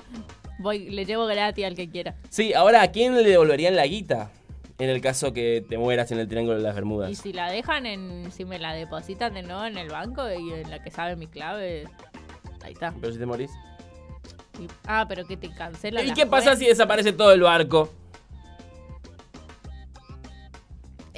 Voy, 0.59 0.91
le 0.91 1.05
llevo 1.07 1.25
gratis 1.27 1.65
al 1.65 1.75
que 1.75 1.89
quiera. 1.89 2.15
Sí, 2.29 2.53
ahora, 2.53 2.83
¿a 2.83 2.91
quién 2.91 3.15
le 3.15 3.29
devolverían 3.29 3.77
la 3.77 3.87
guita? 3.87 4.31
En 4.79 4.89
el 4.91 5.01
caso 5.01 5.33
que 5.33 5.65
te 5.69 5.77
mueras 5.79 6.11
en 6.13 6.19
el 6.19 6.29
Triángulo 6.29 6.57
de 6.59 6.63
las 6.63 6.73
Y 6.73 6.75
Bermudas. 6.77 7.19
si 7.19 7.33
la 7.33 7.51
dejan 7.51 7.87
en. 7.87 8.31
Si 8.33 8.45
me 8.45 8.59
la 8.59 8.73
depositan 8.75 9.35
de 9.35 9.43
nuevo 9.43 9.65
en 9.65 9.77
el 9.79 9.89
banco 9.89 10.23
y 10.31 10.53
en 10.53 10.71
la 10.71 10.83
que 10.83 10.91
sabe 10.91 11.17
mi 11.17 11.27
clave. 11.27 11.85
Ahí 12.63 12.73
está. 12.73 12.95
Pero 13.01 13.13
si 13.13 13.19
te 13.19 13.27
morís. 13.27 13.51
Y- 14.59 14.67
ah, 14.87 15.07
pero 15.09 15.27
que 15.27 15.37
te 15.37 15.51
cancela. 15.51 16.03
¿Y 16.03 16.09
la 16.09 16.15
qué 16.15 16.27
pasa 16.27 16.57
si 16.57 16.67
desaparece 16.67 17.13
todo 17.13 17.33
el 17.33 17.41
barco? 17.43 17.91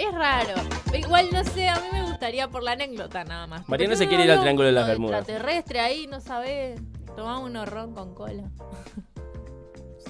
Es 0.08 0.14
raro. 0.14 0.54
Igual 0.94 1.28
no 1.32 1.44
sé, 1.44 1.68
a 1.68 1.76
mí 1.80 1.86
me 1.92 2.02
gustaría 2.02 2.48
por 2.48 2.62
la 2.62 2.72
anécdota 2.72 3.24
nada 3.24 3.46
más. 3.46 3.68
Mariana 3.68 3.96
se 3.96 4.08
quiere 4.08 4.24
ir 4.24 4.30
al 4.32 4.40
Triángulo 4.40 4.66
de 4.66 4.72
las 4.72 4.86
Bermudas. 4.88 5.20
Extraterrestre 5.20 5.80
ahí, 5.80 6.06
no 6.08 6.20
sabe. 6.20 6.74
Toma 7.16 7.38
un 7.38 7.56
horrón 7.56 7.94
con 7.94 8.14
cola. 8.14 8.44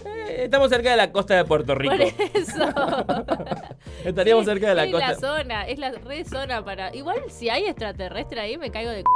Eh, 0.04 0.44
estamos 0.44 0.68
cerca 0.70 0.90
de 0.90 0.96
la 0.96 1.12
costa 1.12 1.34
de 1.36 1.44
Puerto 1.44 1.74
Rico. 1.74 1.94
Por 1.94 2.00
eso. 2.02 2.64
Estaríamos 4.04 4.44
Sí, 4.44 4.50
cerca 4.50 4.68
de 4.70 4.74
la 4.74 4.84
es 4.84 4.92
costa. 4.92 5.08
la 5.08 5.14
zona, 5.16 5.66
es 5.68 5.78
la 5.78 5.90
re 5.92 6.24
zona 6.24 6.64
para. 6.64 6.94
Igual 6.94 7.20
si 7.28 7.50
hay 7.50 7.66
extraterrestre 7.66 8.40
ahí 8.40 8.56
me 8.58 8.70
caigo 8.70 8.90
de 8.90 9.02
c 9.02 9.06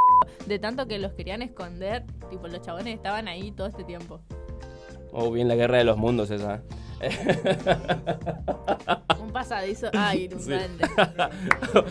de 0.46 0.58
tanto 0.58 0.86
que 0.86 0.98
los 0.98 1.12
querían 1.14 1.42
esconder. 1.42 2.04
Tipo, 2.30 2.48
los 2.48 2.60
chabones 2.60 2.94
estaban 2.94 3.28
ahí 3.28 3.50
todo 3.52 3.66
este 3.68 3.84
tiempo. 3.84 4.20
Oh, 5.12 5.30
bien 5.30 5.48
la 5.48 5.54
guerra 5.54 5.78
de 5.78 5.84
los 5.84 5.96
mundos 5.96 6.30
esa. 6.30 6.62
Un 9.36 9.42
pasadizo. 9.42 9.88
Ay, 9.94 10.28
un 10.32 10.40
Sí. 10.40 10.48
duende. 10.50 10.86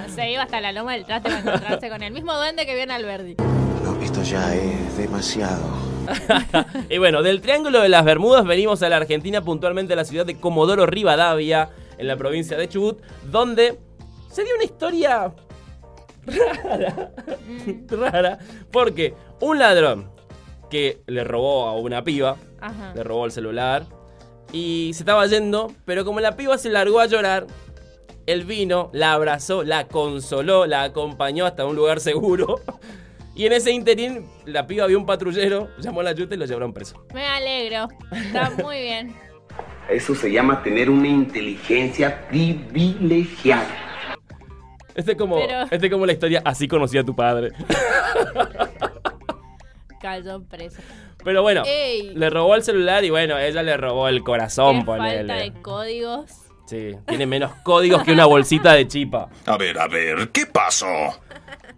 Se 0.15 0.31
iba 0.31 0.43
hasta 0.43 0.59
la 0.61 0.71
loma 0.71 0.93
del 0.93 1.05
traste 1.05 1.29
para 1.29 1.41
encontrarse 1.41 1.89
con 1.89 2.01
el 2.01 2.11
mismo 2.11 2.33
duende 2.35 2.65
que 2.65 2.73
viene 2.75 2.93
Alberdi. 2.93 3.35
No, 3.83 4.01
esto 4.01 4.23
ya 4.23 4.53
es 4.55 4.97
demasiado. 4.97 5.63
Y 6.89 6.97
bueno, 6.99 7.21
del 7.23 7.41
Triángulo 7.41 7.81
de 7.81 7.89
las 7.89 8.03
Bermudas 8.05 8.45
venimos 8.45 8.81
a 8.83 8.89
la 8.89 8.97
Argentina, 8.97 9.41
puntualmente 9.41 9.93
a 9.93 9.95
la 9.95 10.05
ciudad 10.05 10.25
de 10.25 10.39
Comodoro 10.39 10.85
Rivadavia, 10.85 11.69
en 11.97 12.07
la 12.07 12.15
provincia 12.17 12.57
de 12.57 12.67
Chubut, 12.69 13.01
donde 13.31 13.79
se 14.31 14.43
dio 14.43 14.53
una 14.55 14.63
historia 14.65 15.31
rara, 16.27 17.11
rara, 17.89 18.39
porque 18.71 19.13
un 19.41 19.57
ladrón 19.59 20.11
que 20.69 21.01
le 21.07 21.23
robó 21.23 21.67
a 21.67 21.73
una 21.77 22.03
piba, 22.03 22.37
Ajá. 22.61 22.93
le 22.95 23.03
robó 23.03 23.25
el 23.25 23.31
celular 23.31 23.85
y 24.55 24.93
se 24.93 25.03
estaba 25.03 25.25
yendo, 25.27 25.73
pero 25.83 26.05
como 26.05 26.21
la 26.21 26.37
piba 26.37 26.57
se 26.57 26.69
largó 26.69 27.01
a 27.01 27.07
llorar, 27.07 27.45
él 28.25 28.45
vino, 28.45 28.89
la 28.93 29.11
abrazó, 29.11 29.63
la 29.63 29.87
consoló, 29.87 30.65
la 30.65 30.83
acompañó 30.83 31.45
hasta 31.45 31.65
un 31.65 31.75
lugar 31.75 31.99
seguro. 31.99 32.61
Y 33.37 33.45
en 33.45 33.51
ese 33.51 33.69
interín, 33.73 34.25
la 34.45 34.65
piba 34.65 34.87
vio 34.87 34.97
un 34.97 35.05
patrullero, 35.05 35.67
llamó 35.79 35.99
a 35.99 36.03
la 36.03 36.13
yuta 36.13 36.35
y 36.35 36.37
lo 36.37 36.45
llevaron 36.45 36.71
preso. 36.71 37.05
Me 37.13 37.27
alegro. 37.27 37.89
Está 38.13 38.49
muy 38.63 38.79
bien. 38.79 39.13
Eso 39.89 40.15
se 40.15 40.31
llama 40.31 40.63
tener 40.63 40.89
una 40.89 41.09
inteligencia 41.09 42.29
privilegiada. 42.29 43.67
Este 44.95 45.11
es 45.11 45.17
como, 45.17 45.35
Pero- 45.35 45.63
este 45.69 45.87
es 45.87 45.91
como 45.91 46.05
la 46.05 46.13
historia, 46.13 46.41
así 46.45 46.65
conocí 46.69 46.97
a 46.97 47.03
tu 47.03 47.13
padre. 47.13 47.51
Cayó 49.99 50.41
preso. 50.43 50.81
Pero 51.25 51.41
bueno, 51.41 51.63
Ey. 51.65 52.11
le 52.15 52.29
robó 52.29 52.55
el 52.55 52.63
celular 52.63 53.03
y 53.03 53.09
bueno, 53.09 53.37
ella 53.37 53.63
le 53.63 53.75
robó 53.75 54.07
el 54.07 54.23
corazón, 54.23 54.79
Qué 54.81 54.85
falta 54.85 55.03
ponele. 55.05 55.33
de 55.33 55.53
códigos. 55.61 56.31
Sí, 56.67 56.91
tiene 57.07 57.25
menos 57.25 57.51
códigos 57.63 58.03
que 58.03 58.11
una 58.11 58.25
bolsita 58.27 58.73
de 58.73 58.87
chipa. 58.87 59.27
A 59.47 59.57
ver, 59.57 59.77
a 59.79 59.87
ver, 59.87 60.29
¿qué 60.29 60.45
pasó? 60.45 60.87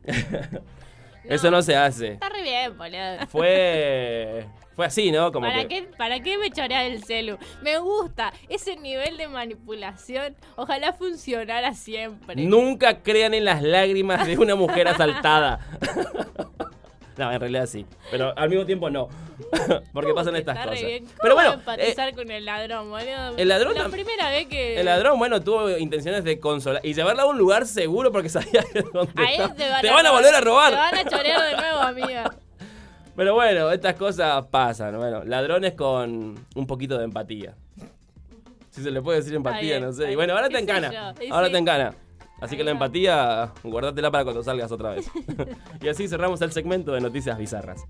Eso 1.24 1.50
no 1.50 1.62
se 1.62 1.76
hace. 1.76 2.14
Está 2.14 2.30
re 2.30 2.42
bien, 2.42 2.78
boludo. 2.78 3.28
Fue. 3.30 4.46
Fue 4.76 4.86
así, 4.86 5.12
¿no? 5.12 5.32
Como 5.32 5.48
¿Para 5.48 5.64
que. 5.64 5.68
qué, 5.68 5.90
¿Para 5.98 6.20
qué 6.20 6.38
me 6.38 6.52
choreas 6.52 6.86
el 6.86 7.04
celu? 7.04 7.38
Me 7.64 7.80
gusta 7.80 8.32
ese 8.48 8.76
nivel 8.76 9.18
de 9.18 9.28
manipulación. 9.28 10.36
Ojalá 10.56 10.94
funcionara 10.94 11.74
siempre. 11.74 12.36
Nunca 12.36 13.02
crean 13.02 13.34
en 13.34 13.44
las 13.46 13.62
lágrimas 13.64 14.28
de 14.28 14.38
una 14.38 14.56
mujer 14.56 14.88
asaltada. 14.88 15.60
no, 17.18 17.32
en 17.32 17.40
realidad 17.40 17.66
sí. 17.66 17.86
Pero 18.12 18.34
al 18.38 18.50
mismo 18.50 18.66
tiempo 18.66 18.90
no. 18.90 19.08
Porque 19.94 20.14
pasan 20.14 20.36
estas 20.36 20.56
Está 20.58 20.70
re 20.70 20.76
cosas. 20.76 20.88
bien. 20.88 21.04
¿Cómo 21.06 21.18
Pero 21.22 21.36
bueno, 21.36 21.54
empatizar 21.54 22.14
con 22.16 22.32
el 22.32 22.46
ladrón, 22.46 22.90
boludo? 22.90 23.38
el 23.38 23.48
ladrón 23.48 23.76
La 23.76 23.90
primera 23.90 24.30
vez 24.30 24.48
que. 24.48 24.76
eh, 24.76 24.80
el 24.80 24.86
ladrón, 24.86 25.18
bueno, 25.20 25.42
tuvo 25.42 25.78
intenciones 25.78 26.24
de 26.24 26.40
consolar 26.40 26.82
y 26.86 26.94
llevarla 26.94 27.24
a 27.24 27.26
un 27.26 27.38
lugar 27.38 27.66
seguro 27.66 28.12
porque 28.12 28.30
sabía 28.30 28.64
dónde 28.94 29.12
Ahí 29.16 29.34
estaba. 29.34 29.54
te 29.56 29.70
van, 29.70 29.82
Te 29.82 29.90
van 29.92 30.06
a 30.06 30.12
volver 30.12 30.36
a 30.36 30.42
robar. 30.42 30.72
Te 30.72 30.78
van 30.78 30.96
a 30.96 31.04
chorear 31.10 31.42
de 31.42 31.56
nuevo, 31.58 31.80
amiga. 31.80 32.36
Pero 33.16 33.34
bueno, 33.34 33.72
estas 33.72 33.96
cosas 33.96 34.46
pasan. 34.48 34.96
Bueno, 34.98 35.24
ladrones 35.24 35.74
con 35.74 36.36
un 36.56 36.68
poquito 36.68 36.98
de 37.00 37.06
empatía. 37.06 37.56
Si 38.70 38.84
se 38.84 38.92
le 38.92 39.02
puede 39.02 39.20
decir 39.20 39.34
empatía, 39.34 39.62
bien, 39.62 39.82
no 39.82 39.90
está 39.90 40.04
sé. 40.06 40.12
Y 40.12 40.16
bueno, 40.16 40.34
ahora 40.34 40.50
¿Qué 40.50 40.56
te 40.58 40.62
encana. 40.62 41.14
Ahora 41.32 41.48
sí. 41.48 41.52
te 41.54 41.58
encana. 41.58 41.96
Así 42.40 42.56
que 42.56 42.64
la 42.64 42.72
empatía, 42.72 43.52
guárdatela 43.64 44.12
para 44.12 44.24
cuando 44.24 44.44
salgas 44.44 44.72
otra 44.72 44.92
vez. 44.92 45.10
y 45.82 45.88
así 45.88 46.08
cerramos 46.08 46.42
el 46.42 46.52
segmento 46.52 46.92
de 46.92 47.02
noticias 47.02 47.38
bizarras. 47.38 47.84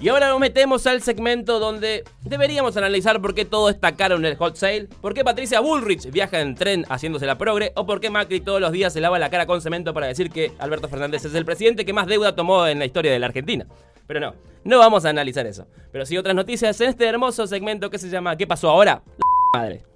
Y 0.00 0.08
ahora 0.08 0.28
nos 0.28 0.40
metemos 0.40 0.86
al 0.86 1.02
segmento 1.02 1.58
donde 1.58 2.04
deberíamos 2.22 2.76
analizar 2.76 3.20
por 3.20 3.34
qué 3.34 3.44
todo 3.44 3.68
está 3.68 3.94
caro 3.94 4.16
en 4.16 4.24
el 4.24 4.36
hot 4.36 4.56
sale, 4.56 4.88
por 5.00 5.14
qué 5.14 5.24
Patricia 5.24 5.60
Bullrich 5.60 6.10
viaja 6.10 6.40
en 6.40 6.54
tren 6.54 6.84
haciéndose 6.88 7.26
la 7.26 7.38
progre, 7.38 7.72
o 7.76 7.86
por 7.86 8.00
qué 8.00 8.10
Macri 8.10 8.40
todos 8.40 8.60
los 8.60 8.72
días 8.72 8.92
se 8.92 9.00
lava 9.00 9.18
la 9.18 9.30
cara 9.30 9.46
con 9.46 9.60
cemento 9.60 9.94
para 9.94 10.06
decir 10.06 10.30
que 10.30 10.52
Alberto 10.58 10.88
Fernández 10.88 11.24
es 11.24 11.34
el 11.34 11.44
presidente 11.44 11.84
que 11.84 11.92
más 11.92 12.06
deuda 12.06 12.34
tomó 12.34 12.66
en 12.66 12.78
la 12.78 12.84
historia 12.84 13.12
de 13.12 13.18
la 13.18 13.26
Argentina. 13.26 13.66
Pero 14.06 14.20
no, 14.20 14.34
no 14.64 14.78
vamos 14.78 15.04
a 15.04 15.10
analizar 15.10 15.46
eso. 15.46 15.66
Pero 15.90 16.06
sí 16.06 16.16
otras 16.16 16.34
noticias 16.34 16.80
en 16.80 16.90
este 16.90 17.06
hermoso 17.06 17.46
segmento 17.46 17.90
que 17.90 17.98
se 17.98 18.08
llama 18.08 18.36
¿Qué 18.36 18.46
pasó 18.46 18.70
ahora? 18.70 19.02
La 19.16 19.60
madre. 19.60 19.91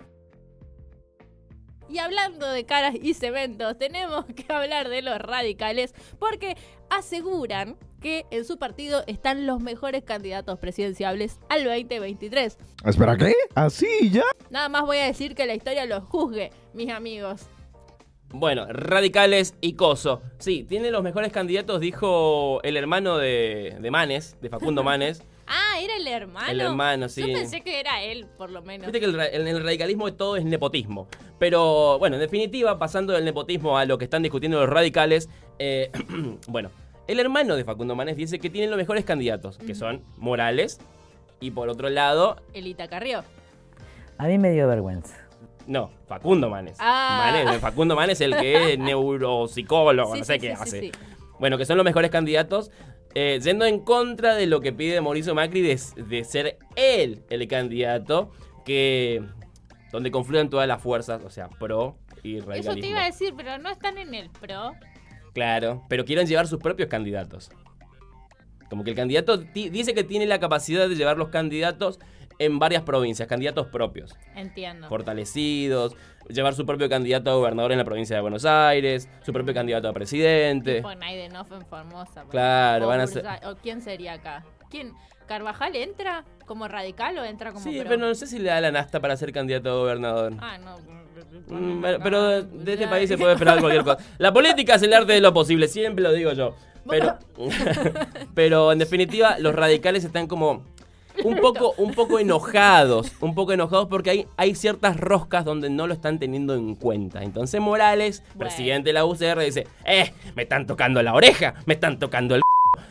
Y 1.97 1.99
hablando 1.99 2.47
de 2.53 2.67
caras 2.67 2.95
y 3.01 3.15
cementos, 3.15 3.79
tenemos 3.79 4.27
que 4.27 4.53
hablar 4.53 4.91
de 4.91 5.01
los 5.01 5.19
radicales 5.19 5.95
porque 6.19 6.55
aseguran 6.91 7.79
que 8.03 8.27
en 8.31 8.45
su 8.45 8.59
partido 8.59 9.03
están 9.07 9.47
los 9.47 9.61
mejores 9.61 10.05
candidatos 10.05 10.59
presidenciables 10.59 11.41
al 11.49 11.65
2023. 11.65 12.59
Espera, 12.85 13.17
¿qué? 13.17 13.33
¿Así 13.55 14.11
ya? 14.11 14.25
Nada 14.51 14.69
más 14.69 14.83
voy 14.83 14.99
a 14.99 15.07
decir 15.07 15.35
que 15.35 15.47
la 15.47 15.55
historia 15.55 15.87
los 15.87 16.05
juzgue, 16.05 16.51
mis 16.75 16.91
amigos. 16.91 17.47
Bueno, 18.29 18.67
radicales 18.69 19.55
y 19.63 19.73
coso. 19.73 20.21
Sí, 20.39 20.65
tiene 20.65 20.91
los 20.91 21.03
mejores 21.03 21.33
candidatos, 21.33 21.81
dijo 21.81 22.61
el 22.63 22.77
hermano 22.77 23.17
de, 23.17 23.75
de 23.81 23.91
Manes, 23.91 24.37
de 24.43 24.51
Facundo 24.51 24.83
Manes. 24.85 25.23
Ah, 25.47 25.79
era 25.81 25.97
el 25.97 26.07
hermano. 26.09 26.51
El 26.51 26.61
hermano, 26.61 27.09
sí. 27.09 27.21
Yo 27.21 27.27
pensé 27.39 27.61
que 27.61 27.79
era 27.81 28.03
él, 28.03 28.27
por 28.37 28.51
lo 28.51 28.63
menos. 28.63 28.87
Viste 28.91 28.99
que 29.01 29.07
el 29.07 29.21
en 29.21 29.47
el 29.47 29.63
radicalismo 29.63 30.13
todo 30.15 30.37
es 30.37 30.45
nepotismo. 30.45 31.07
Pero 31.39 31.99
bueno, 31.99 32.17
en 32.17 32.21
definitiva, 32.21 32.79
pasando 32.79 33.13
del 33.13 33.25
nepotismo 33.25 33.79
a 33.79 33.85
lo 33.85 33.97
que 33.99 34.05
están 34.05 34.23
discutiendo 34.23 34.59
los 34.61 34.69
radicales, 34.69 35.29
eh, 35.59 35.91
bueno, 36.49 36.71
el 37.07 37.21
hermano 37.21 37.55
de 37.57 37.65
Facundo 37.65 37.95
Manes 37.95 38.17
dice 38.17 38.39
que 38.41 38.51
tienen 38.51 38.71
los 38.71 38.77
mejores 38.77 39.05
candidatos, 39.05 39.59
que 39.59 39.75
son 39.75 40.03
Morales 40.17 40.81
y 41.41 41.51
por 41.53 41.69
otro 41.69 41.89
lado, 41.91 42.37
Elita 42.53 42.89
Carrió. 42.89 43.23
A 44.19 44.27
mí 44.27 44.39
me 44.39 44.51
dio 44.51 44.67
vergüenza. 44.67 45.17
no, 45.67 45.91
Facundo 46.09 46.49
Manes. 46.49 46.77
Ah. 46.81 47.31
Manes, 47.45 47.61
Facundo 47.61 47.95
Manes 47.95 48.21
el 48.21 48.35
que 48.37 48.73
es 48.73 48.79
neuropsicólogo, 48.81 50.15
Sí, 50.15 50.19
no 50.21 50.25
sé 50.25 50.35
sí, 50.35 50.41
qué 50.41 50.51
sí, 50.51 50.57
sí, 50.57 50.63
hace. 50.63 50.81
sí. 50.81 50.93
Bueno, 51.39 51.59
que 51.59 51.67
son 51.67 51.77
los 51.77 51.85
mejores 51.85 52.11
candidatos, 52.11 52.71
eh, 53.19 53.41
yendo 53.43 53.65
en 53.65 53.81
contra 53.81 54.35
de 54.35 54.47
lo 54.47 54.61
que 54.61 54.75
pide 54.75 55.01
Mauricio 55.01 55.35
Macri 55.35 55.63
de, 55.63 55.81
de 56.07 56.25
ser 56.25 56.59
él 56.77 57.23
el 57.31 57.49
candidato 57.49 58.31
que 58.67 59.23
donde 59.91 60.11
confluyan 60.11 60.51
todas 60.51 60.69
las 60.69 60.83
fuerzas, 60.83 61.23
o 61.25 61.31
sea, 61.31 61.49
pro 61.49 61.97
y 62.23 62.41
radicalismo. 62.41 62.73
Eso 62.73 62.81
te 62.83 62.89
iba 62.89 63.01
a 63.01 63.07
decir, 63.07 63.33
pero 63.35 63.57
no 63.57 63.71
están 63.71 63.97
en 63.97 64.15
el 64.15 64.29
pro. 64.29 64.73
Claro, 65.33 65.83
pero 65.89 66.05
quieren 66.05 66.27
llevar 66.27 66.47
sus 66.47 66.61
propios 66.61 66.91
candidatos. 66.91 67.51
Como 68.69 68.85
que 68.85 68.91
el 68.91 68.97
candidato 68.97 69.39
dice 69.39 69.95
que 69.95 70.05
tiene 70.05 70.27
la 70.27 70.39
capacidad 70.39 70.87
de 70.87 70.95
llevar 70.95 71.17
los 71.17 71.31
candidatos 71.31 71.99
en 72.39 72.59
varias 72.59 72.83
provincias, 72.83 73.27
candidatos 73.29 73.67
propios, 73.69 74.15
Entiendo. 74.35 74.89
fortalecidos, 74.89 75.95
llevar 76.29 76.55
su 76.55 76.67
propio 76.67 76.89
candidato 76.89 77.31
a 77.31 77.35
gobernador 77.35 77.73
en 77.73 77.79
la 77.79 77.85
provincia 77.85 78.17
de 78.17 78.23
Buenos 78.23 78.45
Aires, 78.45 79.09
su 79.23 79.33
propio 79.33 79.55
candidato 79.55 79.89
a 79.89 79.93
presidente. 79.93 80.77
Tipo 80.77 80.95
Naidenoff 80.95 81.51
en 81.53 81.65
Formosa. 81.67 82.25
Claro, 82.31 82.87
van 82.89 83.01
a 83.01 83.07
ser- 83.07 83.25
Burzai- 83.25 83.47
¿O 83.51 83.57
quién 83.57 83.81
sería 83.81 84.15
acá? 84.15 84.45
¿Quién? 84.71 84.93
¿Carvajal 85.27 85.75
entra 85.75 86.25
como 86.45 86.69
radical 86.69 87.19
o 87.19 87.25
entra 87.25 87.53
como 87.53 87.65
Sí, 87.65 87.81
pro? 87.81 87.89
pero 87.89 87.97
no 88.07 88.15
sé 88.15 88.27
si 88.27 88.39
le 88.39 88.49
da 88.51 88.61
la 88.61 88.71
nasta 88.71 89.01
para 89.01 89.17
ser 89.17 89.33
candidato 89.33 89.71
a 89.71 89.75
gobernador. 89.75 90.35
Ah, 90.41 90.59
no. 90.59 90.77
Mm, 91.49 91.81
pero- 91.83 91.99
Pero 92.03 92.43
de 92.43 92.73
este 92.75 92.87
país 92.87 93.09
se 93.09 93.17
puede 93.19 93.33
esperar 93.33 93.59
cualquier 93.61 93.83
cosa. 93.85 93.99
La 94.19 94.33
política 94.33 94.75
es 94.75 94.83
el 94.83 94.93
arte 94.95 95.15
de 95.15 95.21
lo 95.21 95.33
posible, 95.33 95.67
siempre 95.69 96.03
lo 96.03 96.13
digo 96.13 96.33
yo. 96.33 96.55
Pero, 96.89 97.19
pero 98.35 98.71
en 98.71 98.79
definitiva, 98.79 99.39
los 99.41 99.53
radicales 99.57 100.05
están 100.05 100.29
como 100.29 100.65
un 101.25 101.37
poco, 101.37 101.75
un 101.79 101.93
poco 101.93 102.19
enojados, 102.19 103.13
un 103.21 103.35
poco 103.35 103.53
enojados 103.53 103.89
porque 103.89 104.11
hay, 104.11 104.27
hay 104.37 104.55
ciertas 104.55 104.97
roscas 104.99 105.45
donde 105.45 105.71
no 105.71 105.87
lo 105.87 105.95
están 105.95 106.19
teniendo 106.19 106.55
en 106.55 106.75
cuenta. 106.75 107.23
Entonces 107.23 107.61
Morales, 107.61 108.23
Bueno. 108.35 108.39
presidente 108.39 108.91
de 108.91 108.93
la 108.95 109.05
UCR, 109.05 109.41
dice, 109.41 109.67
eh, 109.85 110.13
me 110.35 110.43
están 110.43 110.67
tocando 110.67 111.03
la 111.03 111.15
oreja, 111.15 111.55
me 111.67 111.75
están 111.75 111.99
tocando 111.99 112.35
el... 112.35 112.43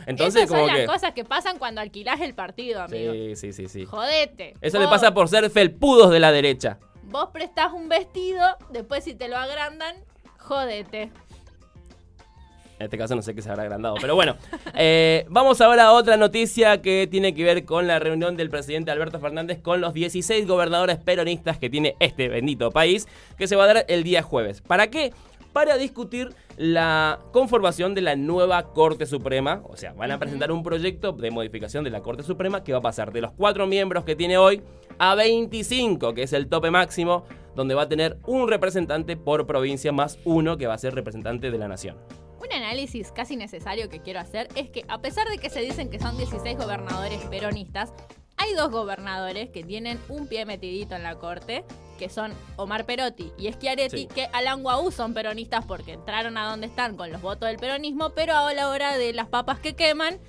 Entonces 0.06 0.42
Esas 0.44 0.50
como 0.50 0.66
son 0.66 0.74
que... 0.74 0.82
las 0.86 0.92
cosas 0.92 1.12
que 1.14 1.24
pasan 1.24 1.58
cuando 1.58 1.80
alquilás 1.80 2.20
el 2.20 2.34
partido, 2.34 2.82
amigo. 2.82 3.12
Sí, 3.12 3.36
sí, 3.36 3.52
sí, 3.52 3.68
sí. 3.68 3.84
Jodete. 3.84 4.54
Eso 4.60 4.78
le 4.78 4.88
pasa 4.88 5.12
por 5.14 5.28
ser 5.28 5.48
felpudos 5.50 6.10
de 6.10 6.20
la 6.20 6.32
derecha. 6.32 6.78
Vos 7.04 7.28
prestás 7.32 7.72
un 7.72 7.88
vestido, 7.88 8.42
después 8.70 9.04
si 9.04 9.14
te 9.14 9.28
lo 9.28 9.36
agrandan, 9.36 9.94
jodete. 10.38 11.10
En 12.78 12.84
este 12.84 12.98
caso 12.98 13.14
no 13.14 13.22
sé 13.22 13.34
qué 13.34 13.42
se 13.42 13.50
habrá 13.50 13.62
agrandado. 13.62 13.96
Pero 14.00 14.14
bueno, 14.14 14.36
eh, 14.74 15.24
vamos 15.28 15.60
ahora 15.60 15.86
a 15.86 15.92
otra 15.92 16.16
noticia 16.16 16.82
que 16.82 17.08
tiene 17.10 17.34
que 17.34 17.44
ver 17.44 17.64
con 17.64 17.86
la 17.86 17.98
reunión 17.98 18.36
del 18.36 18.50
presidente 18.50 18.90
Alberto 18.90 19.18
Fernández 19.20 19.60
con 19.60 19.80
los 19.80 19.94
16 19.94 20.46
gobernadores 20.46 20.98
peronistas 20.98 21.58
que 21.58 21.70
tiene 21.70 21.96
este 22.00 22.28
bendito 22.28 22.70
país, 22.70 23.06
que 23.38 23.46
se 23.46 23.56
va 23.56 23.64
a 23.64 23.66
dar 23.74 23.84
el 23.88 24.02
día 24.04 24.22
jueves. 24.22 24.60
¿Para 24.60 24.88
qué? 24.88 25.12
para 25.56 25.78
discutir 25.78 26.34
la 26.58 27.18
conformación 27.32 27.94
de 27.94 28.02
la 28.02 28.14
nueva 28.14 28.74
Corte 28.74 29.06
Suprema. 29.06 29.62
O 29.64 29.74
sea, 29.74 29.94
van 29.94 30.10
a 30.10 30.18
presentar 30.18 30.52
un 30.52 30.62
proyecto 30.62 31.12
de 31.12 31.30
modificación 31.30 31.82
de 31.82 31.88
la 31.88 32.02
Corte 32.02 32.22
Suprema 32.22 32.62
que 32.62 32.72
va 32.72 32.78
a 32.80 32.82
pasar 32.82 33.10
de 33.10 33.22
los 33.22 33.32
cuatro 33.32 33.66
miembros 33.66 34.04
que 34.04 34.14
tiene 34.14 34.36
hoy 34.36 34.60
a 34.98 35.14
25, 35.14 36.12
que 36.12 36.24
es 36.24 36.34
el 36.34 36.48
tope 36.48 36.70
máximo, 36.70 37.24
donde 37.54 37.74
va 37.74 37.84
a 37.84 37.88
tener 37.88 38.18
un 38.26 38.48
representante 38.48 39.16
por 39.16 39.46
provincia 39.46 39.92
más 39.92 40.18
uno 40.26 40.58
que 40.58 40.66
va 40.66 40.74
a 40.74 40.78
ser 40.78 40.94
representante 40.94 41.50
de 41.50 41.56
la 41.56 41.68
nación. 41.68 41.96
Un 42.46 42.52
análisis 42.52 43.10
casi 43.12 43.36
necesario 43.36 43.88
que 43.88 44.00
quiero 44.00 44.20
hacer 44.20 44.48
es 44.54 44.70
que 44.70 44.84
a 44.88 45.00
pesar 45.00 45.28
de 45.28 45.38
que 45.38 45.50
se 45.50 45.60
dicen 45.60 45.90
que 45.90 45.98
son 45.98 46.16
16 46.16 46.56
gobernadores 46.56 47.20
peronistas, 47.24 47.92
hay 48.36 48.52
dos 48.54 48.70
gobernadores 48.70 49.50
que 49.50 49.64
tienen 49.64 49.98
un 50.08 50.28
pie 50.28 50.44
metidito 50.44 50.94
en 50.94 51.02
la 51.02 51.16
corte, 51.16 51.64
que 51.98 52.08
son 52.10 52.32
Omar 52.56 52.84
Perotti 52.84 53.32
y 53.38 53.50
Schiaretti, 53.52 53.96
Sí. 54.02 54.06
que 54.14 54.28
Alan 54.32 54.62
Guaú 54.62 54.92
son 54.92 55.14
peronistas 55.14 55.64
porque 55.64 55.94
entraron 55.94 56.36
a 56.36 56.48
donde 56.50 56.66
están 56.66 56.96
con 56.96 57.10
los 57.10 57.22
votos 57.22 57.48
del 57.48 57.56
peronismo, 57.56 58.10
pero 58.10 58.34
a 58.36 58.52
la 58.52 58.68
hora 58.68 58.96
de 58.98 59.12
las 59.14 59.26
papas 59.28 59.58
que 59.58 59.74
queman, 59.74 60.20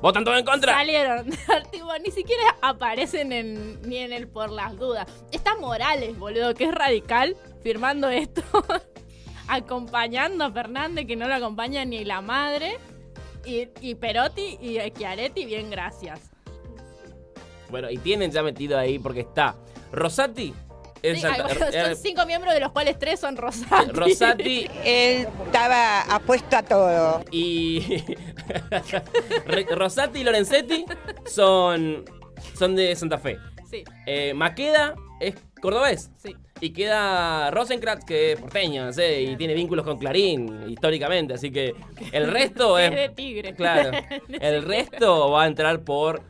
¿Votan 0.00 0.24
todo 0.24 0.36
en 0.36 0.44
contra? 0.44 0.74
salieron. 0.74 1.30
tipo, 1.70 1.96
ni 2.04 2.10
siquiera 2.10 2.56
aparecen 2.60 3.30
en, 3.32 3.80
ni 3.82 3.98
en 3.98 4.12
el 4.12 4.26
por 4.26 4.50
las 4.50 4.76
dudas. 4.76 5.06
Está 5.30 5.54
Morales, 5.56 6.18
boludo, 6.18 6.52
que 6.54 6.64
es 6.64 6.74
radical, 6.74 7.36
firmando 7.62 8.10
esto, 8.10 8.42
acompañando 9.48 10.44
a 10.44 10.50
Fernández, 10.52 11.06
que 11.06 11.16
no 11.16 11.28
lo 11.28 11.34
acompaña 11.34 11.84
ni 11.84 12.04
la 12.04 12.20
madre. 12.20 12.78
Y, 13.44 13.68
y 13.80 13.94
Perotti 13.96 14.58
y 14.60 14.78
Schiaretti, 14.90 15.44
bien, 15.44 15.70
gracias. 15.70 16.20
Bueno, 17.70 17.90
y 17.90 17.98
tienen 17.98 18.30
ya 18.30 18.42
metido 18.42 18.78
ahí 18.78 18.98
porque 18.98 19.20
está 19.20 19.56
Rosati. 19.90 20.54
en 21.02 21.16
Sí, 21.16 21.22
Santa- 21.22 21.46
ay, 21.48 21.56
bueno, 21.58 21.66
eh, 21.72 21.84
son 21.86 21.96
cinco 21.96 22.26
miembros 22.26 22.54
de 22.54 22.60
los 22.60 22.70
cuales 22.70 22.98
tres 22.98 23.18
son 23.18 23.36
Rosati. 23.36 23.90
Rosati 23.90 24.66
Él 24.84 25.26
estaba 25.46 26.02
apuesto 26.02 26.56
a 26.56 26.62
todo. 26.62 27.24
y. 27.32 28.04
Rosati 29.74 30.20
y 30.20 30.24
Lorenzetti 30.24 30.84
son, 31.26 32.04
son 32.56 32.76
de 32.76 32.94
Santa 32.94 33.18
Fe. 33.18 33.38
Sí, 33.68 33.82
Eh, 34.06 34.34
Maqueda 34.34 34.94
es 35.18 35.34
cordobés. 35.60 36.10
sí. 36.16 36.36
Y 36.62 36.70
queda 36.70 37.50
Rosencrantz, 37.50 38.04
que 38.04 38.32
es 38.32 38.40
porteño, 38.40 38.84
no 38.84 38.92
sé, 38.92 39.20
y 39.20 39.36
tiene 39.36 39.52
vínculos 39.52 39.84
con 39.84 39.98
Clarín 39.98 40.70
históricamente. 40.70 41.34
Así 41.34 41.50
que 41.50 41.74
el 42.12 42.30
resto 42.30 42.78
Es 42.78 42.90
es. 42.92 42.96
de 42.96 43.08
tigre. 43.08 43.52
Claro. 43.56 43.90
El 44.28 44.62
resto 44.62 45.28
va 45.32 45.42
a 45.42 45.46
entrar 45.48 45.80
por 45.80 46.22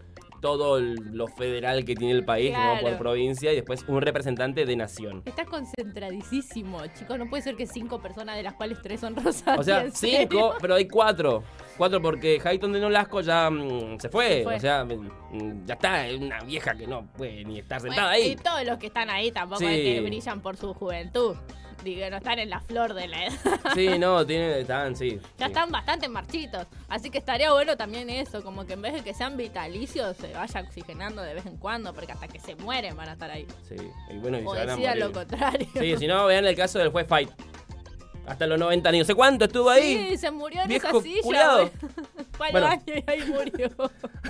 todo 0.43 0.79
lo 0.81 1.27
federal 1.29 1.87
que 1.87 1.95
tiene 1.95 2.13
el 2.13 2.25
país, 2.27 2.51
Claro. 2.51 2.83
por 2.83 2.99
provincia, 2.99 3.51
y 3.53 3.55
después 3.55 3.83
un 3.89 4.03
representante 4.03 4.67
de 4.67 4.77
nación. 4.77 5.23
Está 5.25 5.47
concentradísimo, 5.47 6.81
chicos. 6.99 7.19
No 7.19 7.31
puede 7.31 7.43
ser 7.43 7.57
que 7.57 7.67
cinco 7.67 8.03
personas, 8.03 8.37
de 8.37 8.43
las 8.43 8.53
cuales 8.55 8.79
tres 8.83 9.01
son 9.01 9.17
Rosati. 9.17 9.59
O 9.61 9.63
sea, 9.63 9.91
cinco, 9.91 10.55
pero 10.61 10.75
hay 10.75 10.87
cuatro. 10.87 11.43
Cuatro 11.79 12.03
porque 12.03 12.39
Hayton 12.45 12.73
de 12.73 12.81
Nolasco 12.81 13.21
ya 13.23 13.49
mm, 13.51 13.99
se, 13.99 14.09
fue. 14.11 14.29
Se 14.39 14.43
fue. 14.45 14.57
O 14.57 14.61
sea, 14.61 14.85
mm, 14.85 15.65
ya 15.65 15.75
está, 15.75 16.07
es 16.07 16.21
una 16.21 16.41
vieja 16.41 16.75
que 16.75 16.87
no 16.87 17.07
puede 17.17 17.45
ni 17.45 17.61
estar 17.61 17.81
Bueno, 17.81 17.95
sentada 17.95 18.19
Y 18.19 18.23
ahí. 18.23 18.37
todos 18.37 18.65
los 18.67 18.79
que 18.79 18.89
están 18.89 19.09
ahí 19.09 19.31
tampoco 19.31 19.61
Sí. 19.61 19.67
es 19.67 19.81
que 19.81 20.01
brillan 20.03 20.41
por 20.43 20.57
su 20.57 20.75
juventud. 20.75 21.37
Digo, 21.83 22.09
no 22.11 22.17
están 22.19 22.39
en 22.39 22.49
la 22.51 22.61
flor 22.61 22.95
de 22.95 23.09
la 23.09 23.27
edad. 23.27 23.35
Sí, 23.75 23.99
no, 23.99 24.25
tiene, 24.25 24.61
están, 24.61 24.95
sí. 24.95 25.19
Ya 25.39 25.47
sí. 25.47 25.53
están 25.53 25.71
bastante 25.73 26.09
marchitos. 26.09 26.67
Así 26.89 27.11
que 27.11 27.19
estaría 27.19 27.53
bueno 27.53 27.77
también 27.77 28.09
eso, 28.09 28.43
como 28.45 28.65
que 28.67 28.75
en 28.75 28.83
vez 28.83 28.93
de 28.95 29.03
que 29.03 29.15
sean 29.15 29.37
vitalicios, 29.37 30.17
se 30.17 30.33
vaya 30.33 30.61
oxigenando 30.61 31.23
de 31.23 31.35
vez 31.35 31.47
en 31.47 31.57
cuando, 31.57 31.93
porque 31.93 32.12
hasta 32.12 32.29
que 32.29 32.39
se 32.39 32.55
mueren 32.57 32.97
van 32.97 33.09
a 33.09 33.12
estar 33.15 33.31
ahí. 33.31 33.47
Sí, 33.69 33.77
y 34.11 34.19
bueno, 34.19 34.39
y 34.39 34.47
O 34.47 34.53
se 34.55 34.59
van 34.61 34.69
a 34.71 34.73
decidan 34.73 34.99
morir. 34.99 35.05
lo 35.07 35.12
contrario. 35.12 35.69
Sí, 35.79 35.97
si 35.97 36.07
no, 36.07 36.25
vean 36.27 36.47
el 36.47 36.55
caso 36.57 36.79
del 36.79 36.91
juez 36.91 37.07
Fight. 37.09 37.31
Hasta 38.25 38.47
los 38.47 38.57
90 38.61 38.89
años. 38.89 39.01
No 39.01 39.05
sé 39.07 39.15
cuánto 39.17 39.45
estuvo 39.47 39.69
ahí. 39.69 40.11
Sí, 40.11 40.17
se 40.19 40.31
murió 40.31 40.62
en 40.62 40.69
Viejo 40.69 40.87
esa 40.87 41.01
silla. 41.03 41.71
Fue 42.33 42.47
al 42.47 42.53
Bueno. 42.53 42.67
baño 42.69 42.83
y 42.87 43.05
ahí 43.11 43.25
murió. 43.29 43.69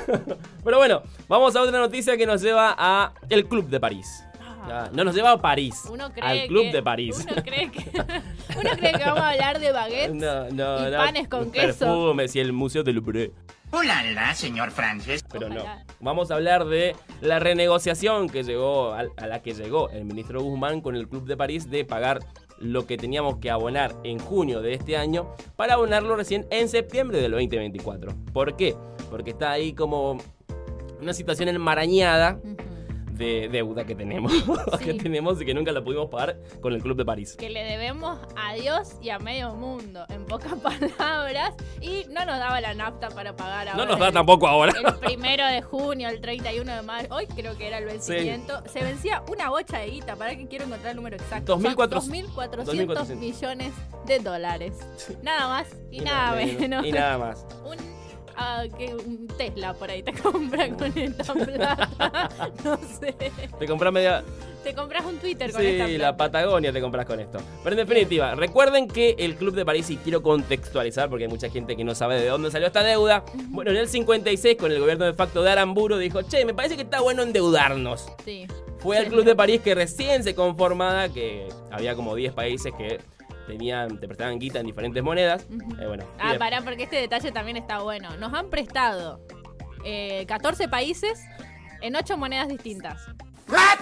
Pero 0.65 0.79
bueno, 0.79 1.03
vamos 1.29 1.55
a 1.55 1.61
otra 1.61 1.79
noticia 1.79 2.17
que 2.17 2.25
nos 2.27 2.41
lleva 2.41 2.75
a 2.79 3.13
el 3.29 3.47
Club 3.47 3.69
de 3.69 3.79
París. 3.79 4.25
Ah. 4.65 4.89
No 4.93 5.05
nos 5.05 5.15
lleva 5.15 5.33
a 5.33 5.41
París. 5.41 5.83
Uno 5.91 6.11
cree 6.13 6.43
al 6.43 6.49
Club 6.49 6.63
que- 6.65 6.73
de 6.73 6.83
París. 6.83 7.27
Uno 7.31 7.43
cree 7.43 7.71
que, 7.71 7.91
uno 8.59 8.71
cree 8.77 8.93
que 8.93 9.05
vamos 9.05 9.21
a 9.21 9.31
hablar 9.31 9.59
de 9.59 9.73
baguettes. 9.73 10.15
No, 10.15 10.45
no, 10.51 10.89
y 10.89 10.91
no. 10.91 10.97
panes 10.99 11.29
con 11.29 11.51
queso. 11.51 11.67
Perfumes 11.85 12.37
y 12.37 12.41
el 12.41 12.53
Museo 12.53 12.83
del 12.83 12.97
Louvre. 12.97 13.33
Hola, 13.75 14.35
señor 14.35 14.71
Francis. 14.71 15.25
Pero 15.33 15.47
Ojalá. 15.47 15.77
no. 15.87 15.95
Vamos 16.01 16.31
a 16.31 16.35
hablar 16.35 16.67
de 16.67 16.95
la 17.23 17.39
renegociación 17.39 18.29
que 18.29 18.43
llegó 18.45 18.93
a, 18.93 19.05
a 19.17 19.27
la 19.27 19.41
que 19.41 19.55
llegó 19.55 19.89
el 19.91 20.05
ministro 20.05 20.43
Guzmán 20.43 20.81
con 20.83 20.95
el 20.95 21.09
Club 21.09 21.25
de 21.27 21.37
París 21.37 21.71
de 21.71 21.85
pagar 21.85 22.19
lo 22.59 22.87
que 22.87 22.97
teníamos 22.97 23.39
que 23.39 23.51
abonar 23.51 23.97
en 24.05 24.19
junio 24.19 24.61
de 24.61 24.75
este 24.75 24.97
año 24.97 25.35
para 25.57 25.75
abonarlo 25.75 26.15
recién 26.17 26.47
en 26.51 26.69
septiembre 26.69 27.21
del 27.21 27.33
2024. 27.33 28.13
¿Por 28.33 28.57
qué? 28.57 28.77
Porque 29.11 29.31
está 29.31 29.51
ahí 29.51 29.73
como 29.73 30.19
una 31.01 31.15
situación 31.15 31.49
enmarañada 31.49 32.39
Ujú. 32.45 32.52
De 33.13 33.49
deuda 33.51 33.85
que 33.85 33.95
tenemos, 33.95 34.33
que 34.83 34.95
tenemos 34.95 35.41
y 35.41 35.45
que 35.45 35.55
nunca 35.55 35.71
la 35.73 35.83
pudimos 35.83 36.09
pagar 36.09 36.39
con 36.61 36.73
el 36.73 36.83
Club 36.83 36.97
de 36.97 37.05
París. 37.05 37.37
Que 37.39 37.51
le 37.51 37.63
debemos 37.65 38.19
a 38.37 38.55
Dios 38.55 38.95
y 39.03 39.11
a 39.11 39.19
medio 39.19 39.55
mundo, 39.55 40.05
en 40.09 40.25
pocas 40.25 40.55
palabras. 40.99 41.55
Y 41.81 42.05
no 42.11 42.25
nos 42.25 42.39
daba 42.39 42.61
la 42.61 42.75
nafta 42.75 43.09
para 43.11 43.37
pagar 43.37 43.69
ahora. 43.69 43.85
No 43.85 43.91
nos 43.91 43.99
da 44.01 44.09
el- 44.09 44.15
tampoco 44.15 44.47
ahora. 44.49 44.73
El 44.77 44.95
primero 45.01 45.47
de 45.47 45.63
junio, 45.63 46.09
el 46.09 46.21
31 46.21 46.75
de 46.75 46.83
mayo. 46.83 47.09
Hoy 47.11 47.27
creo 47.27 47.57
que 47.57 47.67
era 47.69 47.79
el 47.79 47.85
vencimiento. 47.85 48.63
Se 48.67 48.83
vencía 48.83 49.23
una 49.31 49.51
bocha 49.51 49.79
de 49.79 49.91
guita. 49.91 50.17
¿Para 50.17 50.35
que 50.37 50.47
quiero 50.47 50.65
encontrar 50.65 50.91
el 50.91 50.97
número 50.97 51.17
exacto? 51.17 51.59
Son 51.61 51.65
2.400 51.77 52.33
2.400 52.65 53.17
millones 53.17 53.73
de 54.07 54.19
dólares. 54.21 54.75
Nada 55.23 55.49
más 55.49 55.69
y, 55.91 56.01
nada 56.01 56.35
menos. 56.37 56.85
Y 56.87 56.93
nada 56.93 57.19
más. 57.19 57.47
Un, 57.65 57.77
ah, 58.37 58.65
que 58.79 58.95
un 58.95 59.27
Tesla 59.29 59.75
por 59.75 59.91
ahí 59.91 60.03
te 60.03 60.13
compras 60.23 60.71
con 60.77 60.97
esta 60.99 61.35
plata. 61.35 62.51
no 62.65 62.79
sé. 63.01 63.15
Te 63.59 63.67
compras 63.67 63.93
media, 63.93 64.23
Te 64.63 64.75
compras 64.75 65.05
un 65.05 65.17
Twitter 65.19 65.51
con 65.53 65.61
esta 65.63 65.87
Sí, 65.87 65.95
plata. 65.97 66.11
la 66.13 66.17
Patagonia 66.17 66.73
te 66.73 66.81
compras 66.81 67.07
con 67.07 67.21
esto. 67.21 67.39
Pero 67.65 67.81
en 67.81 67.87
definitiva, 67.87 68.35
recuerden 68.35 68.89
que 68.89 69.15
el 69.19 69.37
Club 69.37 69.55
de 69.55 69.65
París, 69.65 69.91
y 69.91 69.97
quiero 69.97 70.23
contextualizar 70.23 71.09
porque 71.09 71.25
hay 71.25 71.31
mucha 71.31 71.51
gente 71.51 71.77
que 71.77 71.85
no 71.85 71.95
sabe 71.95 72.21
de 72.21 72.29
dónde 72.29 72.51
salió 72.51 72.67
esta 72.69 72.83
deuda. 72.83 73.25
Bueno, 73.49 73.71
en 73.71 73.77
el 73.77 73.89
56, 73.89 74.57
con 74.57 74.71
el 74.73 74.81
gobierno 74.81 75.05
de 75.05 75.15
facto 75.15 75.43
de 75.43 75.51
Aramburu, 75.51 75.97
dijo: 75.99 76.23
Che, 76.23 76.45
me 76.45 76.55
parece 76.55 76.77
que 76.77 76.83
está 76.83 77.01
bueno 77.01 77.23
endeudarnos. 77.23 78.07
Sí. 78.25 78.47
Fue 78.79 78.99
al 78.99 79.07
Club 79.07 79.25
de 79.25 79.37
París 79.37 79.61
que 79.63 79.75
recién 79.77 80.25
se 80.25 80.35
conformaba, 80.35 81.09
que 81.09 81.49
había 81.71 81.95
como 81.95 82.17
10 82.17 82.33
países 82.33 82.73
que 82.77 82.99
tenían, 83.47 83.99
te 83.99 84.07
prestaban 84.07 84.39
guita 84.39 84.61
en 84.61 84.67
diferentes 84.67 85.03
monedas. 85.03 85.47
Eh, 85.81 85.87
bueno, 85.87 86.05
Ah, 86.19 86.33
de- 86.33 86.39
pará, 86.39 86.61
porque 86.63 86.85
este 86.85 86.97
detalle 86.97 87.33
también 87.33 87.57
está 87.57 87.81
bueno. 87.81 88.17
Nos 88.19 88.33
han 88.35 88.51
prestado 88.51 89.21
eh, 89.85 90.25
14 90.27 90.69
países 90.69 91.21
en 91.81 91.97
8 91.97 92.17
monedas 92.17 92.49
distintas. 92.49 93.03
La 93.49 93.77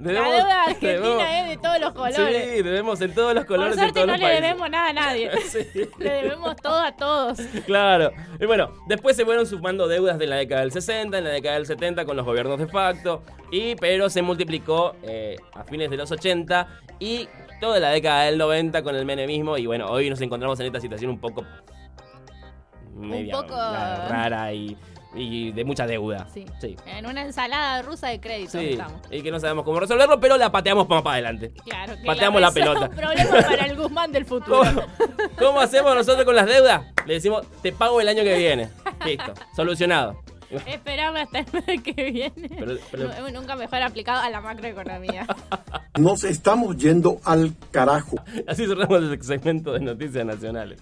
debemos- 0.00 0.30
deuda 0.32 0.64
debemos- 0.80 1.20
argentina 1.22 1.40
es 1.42 1.48
de 1.48 1.56
todos 1.58 1.80
los 1.80 1.92
colores. 1.92 2.44
Sí, 2.56 2.62
debemos 2.62 3.00
en 3.00 3.14
todos 3.14 3.34
los 3.34 3.44
Por 3.44 3.56
colores 3.56 3.74
en 3.74 3.78
suerte 3.80 3.94
todos 3.94 4.06
no 4.06 4.12
los 4.12 4.20
le 4.20 4.26
países. 4.26 4.42
debemos 4.42 4.70
nada 4.70 4.88
a 4.88 4.92
nadie. 4.92 5.30
Sí. 5.50 5.66
Le 5.98 6.10
debemos 6.10 6.56
todo 6.56 6.78
a 6.80 6.92
todos. 6.92 7.38
Claro. 7.66 8.10
Y 8.40 8.46
bueno, 8.46 8.72
después 8.86 9.16
se 9.16 9.24
fueron 9.24 9.46
sumando 9.46 9.86
deudas 9.88 10.18
de 10.18 10.26
la 10.26 10.36
década 10.36 10.62
del 10.62 10.72
60, 10.72 11.18
en 11.18 11.24
la 11.24 11.30
década 11.30 11.54
del 11.56 11.66
70 11.66 12.04
con 12.04 12.16
los 12.16 12.24
gobiernos 12.26 12.58
de 12.58 12.66
facto, 12.66 13.22
y 13.52 13.74
pero 13.76 14.08
se 14.10 14.22
multiplicó 14.22 14.94
eh, 15.02 15.36
a 15.54 15.64
fines 15.64 15.90
de 15.90 15.96
los 15.96 16.10
80 16.10 16.66
y 16.98 17.28
toda 17.60 17.78
la 17.80 17.90
década 17.90 18.24
del 18.24 18.38
90 18.38 18.82
con 18.82 18.94
el 18.96 19.04
menemismo 19.04 19.56
y 19.58 19.66
bueno, 19.66 19.86
hoy 19.86 20.08
nos 20.10 20.20
encontramos 20.20 20.58
en 20.60 20.66
esta 20.66 20.80
situación 20.80 21.10
un 21.10 21.20
poco 21.20 21.44
media 22.94 23.32
poco- 23.34 23.54
rara 23.56 24.52
y, 24.52 24.76
y 25.14 25.50
de 25.52 25.64
mucha 25.64 25.86
deuda. 25.86 26.26
Sí. 26.32 26.44
Sí. 26.60 26.76
En 26.86 27.06
una 27.06 27.22
ensalada 27.22 27.82
rusa 27.82 28.08
de 28.08 28.20
créditos 28.20 28.52
Sí, 28.60 28.70
estamos. 28.70 29.00
y 29.10 29.22
que 29.22 29.30
no 29.30 29.40
sabemos 29.40 29.64
cómo 29.64 29.80
resolverlo, 29.80 30.20
pero 30.20 30.36
la 30.36 30.52
pateamos 30.52 30.88
más 30.88 31.02
para 31.02 31.14
adelante. 31.14 31.52
Claro, 31.64 31.94
que 31.96 32.04
Pateamos 32.04 32.40
la 32.40 32.52
pelota. 32.52 32.88
Problema 32.88 33.30
para 33.48 33.66
el 33.66 33.76
Guzmán 33.76 34.12
del 34.12 34.24
futuro. 34.26 34.62
¿Cómo, 34.62 34.82
cómo 35.38 35.60
hacemos 35.60 35.94
nosotros 35.94 36.24
con 36.24 36.36
las 36.36 36.46
deudas? 36.46 36.82
Le 37.06 37.14
decimos, 37.14 37.44
te 37.62 37.72
pago 37.72 38.00
el 38.00 38.08
año 38.08 38.22
que 38.22 38.36
viene. 38.38 38.68
Listo, 39.04 39.32
solucionado. 39.56 40.22
Esperame 40.66 41.20
hasta 41.20 41.38
el 41.40 41.46
mes 41.52 41.80
que 41.82 41.92
viene. 42.10 42.48
Pero- 42.58 42.76
pero- 42.90 43.08
Nu- 43.20 43.30
Nunca 43.40 43.54
mejor 43.54 43.82
aplicado 43.82 44.20
a 44.20 44.30
la 44.30 44.40
macroeconomía. 44.40 45.24
Nos 45.98 46.24
estamos 46.24 46.76
yendo 46.76 47.20
al 47.24 47.54
carajo. 47.70 48.16
Así 48.48 48.66
cerramos 48.66 48.98
el 49.00 49.22
segmento 49.22 49.72
de 49.72 49.80
noticias 49.80 50.24
nacionales. 50.26 50.80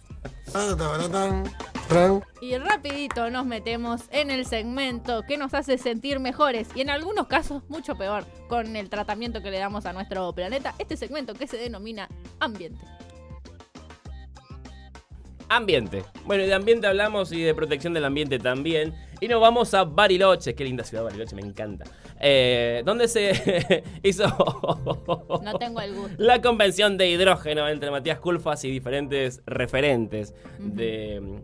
Y 2.40 2.56
rapidito 2.58 3.30
nos 3.30 3.46
metemos 3.46 4.02
en 4.10 4.30
el 4.30 4.44
segmento 4.44 5.22
que 5.26 5.38
nos 5.38 5.54
hace 5.54 5.78
sentir 5.78 6.20
mejores 6.20 6.68
y 6.74 6.82
en 6.82 6.90
algunos 6.90 7.26
casos 7.28 7.62
mucho 7.68 7.96
peor 7.96 8.24
con 8.48 8.76
el 8.76 8.90
tratamiento 8.90 9.40
que 9.42 9.50
le 9.50 9.58
damos 9.58 9.86
a 9.86 9.92
nuestro 9.94 10.32
planeta. 10.34 10.74
Este 10.78 10.96
segmento 10.98 11.32
que 11.32 11.46
se 11.46 11.56
denomina 11.56 12.08
ambiente. 12.40 12.84
Ambiente. 15.50 16.04
Bueno, 16.26 16.44
y 16.44 16.46
de 16.46 16.52
ambiente 16.54 16.86
hablamos 16.86 17.32
y 17.32 17.42
de 17.42 17.54
protección 17.54 17.94
del 17.94 18.04
ambiente 18.04 18.38
también. 18.38 18.94
Y 19.20 19.28
nos 19.28 19.40
vamos 19.40 19.72
a 19.72 19.84
Bariloche. 19.84 20.54
Qué 20.54 20.62
linda 20.64 20.84
ciudad 20.84 21.04
Bariloche, 21.04 21.34
me 21.34 21.40
encanta. 21.42 21.86
Eh, 22.20 22.82
donde 22.84 23.08
se 23.08 23.82
hizo 24.02 24.26
No 25.42 25.58
tengo 25.58 25.80
el 25.80 25.94
gusto. 25.94 26.16
la 26.18 26.42
convención 26.42 26.98
de 26.98 27.08
hidrógeno 27.08 27.66
entre 27.68 27.90
Matías 27.90 28.18
Culfas 28.18 28.62
y 28.64 28.70
diferentes 28.70 29.40
referentes 29.46 30.34
de, 30.58 31.40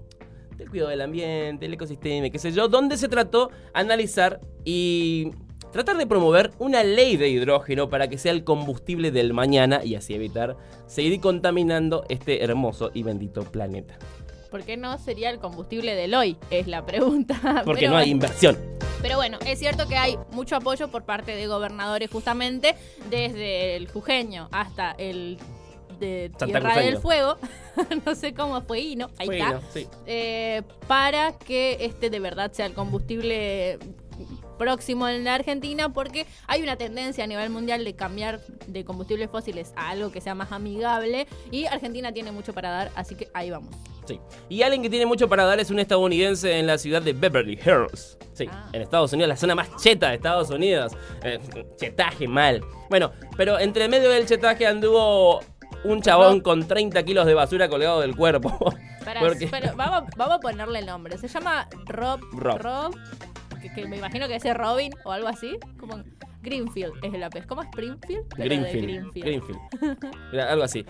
del 0.57 0.71
cuidado 0.71 0.91
del 0.91 1.01
ambiente, 1.01 1.67
el 1.67 1.75
ecosistema, 1.75 2.27
y 2.27 2.31
qué 2.31 2.39
sé 2.39 2.53
yo, 2.53 2.69
donde 2.69 2.97
se 2.97 3.09
trató 3.09 3.51
analizar 3.73 4.41
y 4.65 5.31
tratar 5.73 5.97
de 5.97 6.07
promover 6.07 6.53
una 6.59 6.85
ley 6.85 7.17
de 7.17 7.29
hidrógeno 7.29 7.89
para 7.89 8.09
que 8.09 8.19
sea 8.19 8.33
el 8.33 8.45
combustible 8.45 9.11
del 9.11 9.33
mañana 9.33 9.85
y 9.85 9.97
así 9.97 10.15
evitar 10.15 10.57
seguir 10.87 11.21
contaminando 11.21 12.05
este 12.09 12.45
hermoso 12.45 12.91
y 12.95 13.03
bendito 13.03 13.43
planeta. 13.43 13.99
¿Por 14.51 14.63
qué 14.63 14.77
no 14.77 14.97
sería 14.99 15.31
el 15.31 15.41
combustible 15.41 15.97
del 15.97 16.15
hoy? 16.15 16.37
Es 16.49 16.69
la 16.69 16.87
pregunta. 16.87 17.35
Porque 17.65 17.81
Pero 17.81 17.93
no 17.93 17.99
hay 17.99 18.05
bueno. 18.05 18.25
inversión. 18.25 18.57
Pero 19.03 19.17
bueno, 19.17 19.39
es 19.45 19.59
cierto 19.59 19.89
que 19.89 19.97
hay 19.97 20.17
mucho 20.31 20.55
apoyo 20.55 20.87
por 20.89 21.05
parte 21.05 21.35
de 21.35 21.49
gobernadores 21.49 22.09
justamente, 22.09 22.77
desde 23.11 23.75
el 23.75 23.89
Jujeño 23.91 24.49
hasta 24.53 24.93
el 24.93 25.39
de 25.99 26.31
Tierra 26.45 26.77
del 26.79 26.99
Fuego, 26.99 27.37
no 28.07 28.15
sé 28.15 28.35
cómo 28.35 28.61
fue 28.63 28.81
Hino, 28.81 29.11
ahí 29.19 29.29
está, 29.31 29.61
sí. 29.73 29.87
eh, 30.07 30.63
para 30.87 31.33
que 31.39 31.79
este 31.81 32.11
de 32.11 32.21
verdad 32.21 32.53
sea 32.53 32.67
el 32.67 32.75
combustible 32.75 33.79
próximo 34.59 35.09
en 35.09 35.25
la 35.25 35.35
Argentina 35.35 35.93
porque 35.93 36.27
hay 36.47 36.63
una 36.63 36.77
tendencia 36.77 37.25
a 37.25 37.27
nivel 37.27 37.51
mundial 37.51 37.85
de 37.85 37.95
cambiar 37.97 38.41
de 38.69 38.85
combustibles 38.85 39.29
fósiles 39.29 39.73
a 39.77 39.91
algo 39.91 40.13
que 40.13 40.21
sea 40.21 40.35
más 40.37 40.53
amigable 40.53 41.27
y 41.51 41.67
Argentina 41.67 42.13
tiene 42.13 42.31
mucho 42.31 42.53
para 42.53 42.71
dar, 42.71 42.93
así 42.95 43.17
que 43.17 43.29
ahí 43.35 43.51
vamos. 43.51 43.75
Sí. 44.07 44.21
Y 44.51 44.63
alguien 44.63 44.83
que 44.83 44.91
tiene 44.91 45.07
mucho 45.07 45.29
para 45.29 45.45
dar 45.45 45.59
es 45.61 45.71
un 45.71 45.79
estadounidense 45.81 46.59
en 46.59 46.67
la 46.67 46.77
ciudad 46.79 47.01
de 47.03 47.15
Beverly 47.15 47.55
Hills. 47.55 48.19
Sí, 48.35 48.47
Ah. 48.51 48.69
en 48.73 48.83
Estados 48.83 49.13
Unidos, 49.13 49.29
la 49.29 49.37
zona 49.37 49.55
más 49.55 49.71
cheta 49.83 50.11
de 50.11 50.17
Estados 50.17 50.51
Unidos. 50.51 50.93
Eh, 51.23 51.39
chetaje 51.77 52.29
mal. 52.29 52.63
Bueno, 52.91 53.13
pero 53.37 53.59
entre 53.59 53.89
medio 53.89 54.11
del 54.11 54.27
chetaje 54.27 54.67
anduvo 54.67 55.41
un 55.85 56.01
chabón 56.03 56.41
con 56.41 56.67
30 56.67 57.03
kilos 57.05 57.27
de 57.27 57.35
basura 57.35 57.69
colgado 57.69 58.01
del 58.01 58.17
cuerpo. 58.17 58.59
Para- 59.05 59.21
Porque- 59.21 59.49
pero 59.49 59.75
vamos, 59.77 60.11
vamos 60.17 60.37
a 60.37 60.39
ponerle 60.41 60.79
el 60.81 60.87
nombre. 60.87 61.19
Se 61.19 61.29
llama 61.29 61.69
Rob. 61.87 62.21
Rob. 62.33 62.95
que, 63.61 63.73
que 63.73 63.87
me 63.87 63.97
imagino 63.99 64.27
que 64.29 64.37
es 64.37 64.55
Robin 64.55 64.93
o 65.05 65.13
algo 65.13 65.29
así. 65.29 65.59
Como 65.79 66.03
Greenfield 66.43 66.93
es 67.03 67.15
el 67.15 67.23
apellido. 67.23 67.49
¿Cómo 67.49 67.63
es 67.63 67.69
Springfield? 67.69 68.25
Pero 68.37 68.43
de 68.43 68.45
Greenfield. 68.45 68.85
Greenfield. 69.25 69.25
Greenfield. 69.25 70.41
Algo 70.51 70.65
así. 70.65 70.85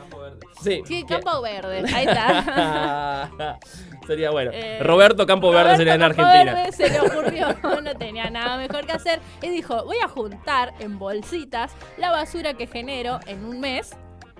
Sí. 0.62 0.82
Sí, 0.84 1.04
que- 1.04 1.14
Campo 1.14 1.40
Verde. 1.42 1.84
Ahí 1.94 2.06
está. 2.06 3.58
sería 4.06 4.30
bueno. 4.30 4.50
Eh, 4.52 4.78
Roberto 4.82 5.26
Campo 5.26 5.50
Verde 5.52 5.76
sería 5.76 5.94
en 5.94 6.00
Campo 6.00 6.22
Argentina. 6.22 6.54
Verde 6.54 6.72
se 6.72 6.90
le 6.90 7.00
ocurrió, 7.00 7.46
no 7.82 7.94
tenía 7.96 8.30
nada 8.30 8.56
mejor 8.56 8.84
que 8.86 8.92
hacer. 8.92 9.20
Y 9.42 9.48
dijo: 9.48 9.84
Voy 9.84 9.98
a 10.04 10.08
juntar 10.08 10.74
en 10.80 10.98
bolsitas 10.98 11.72
la 11.98 12.10
basura 12.10 12.54
que 12.54 12.66
genero 12.66 13.20
en 13.26 13.44
un 13.44 13.60
mes. 13.60 13.96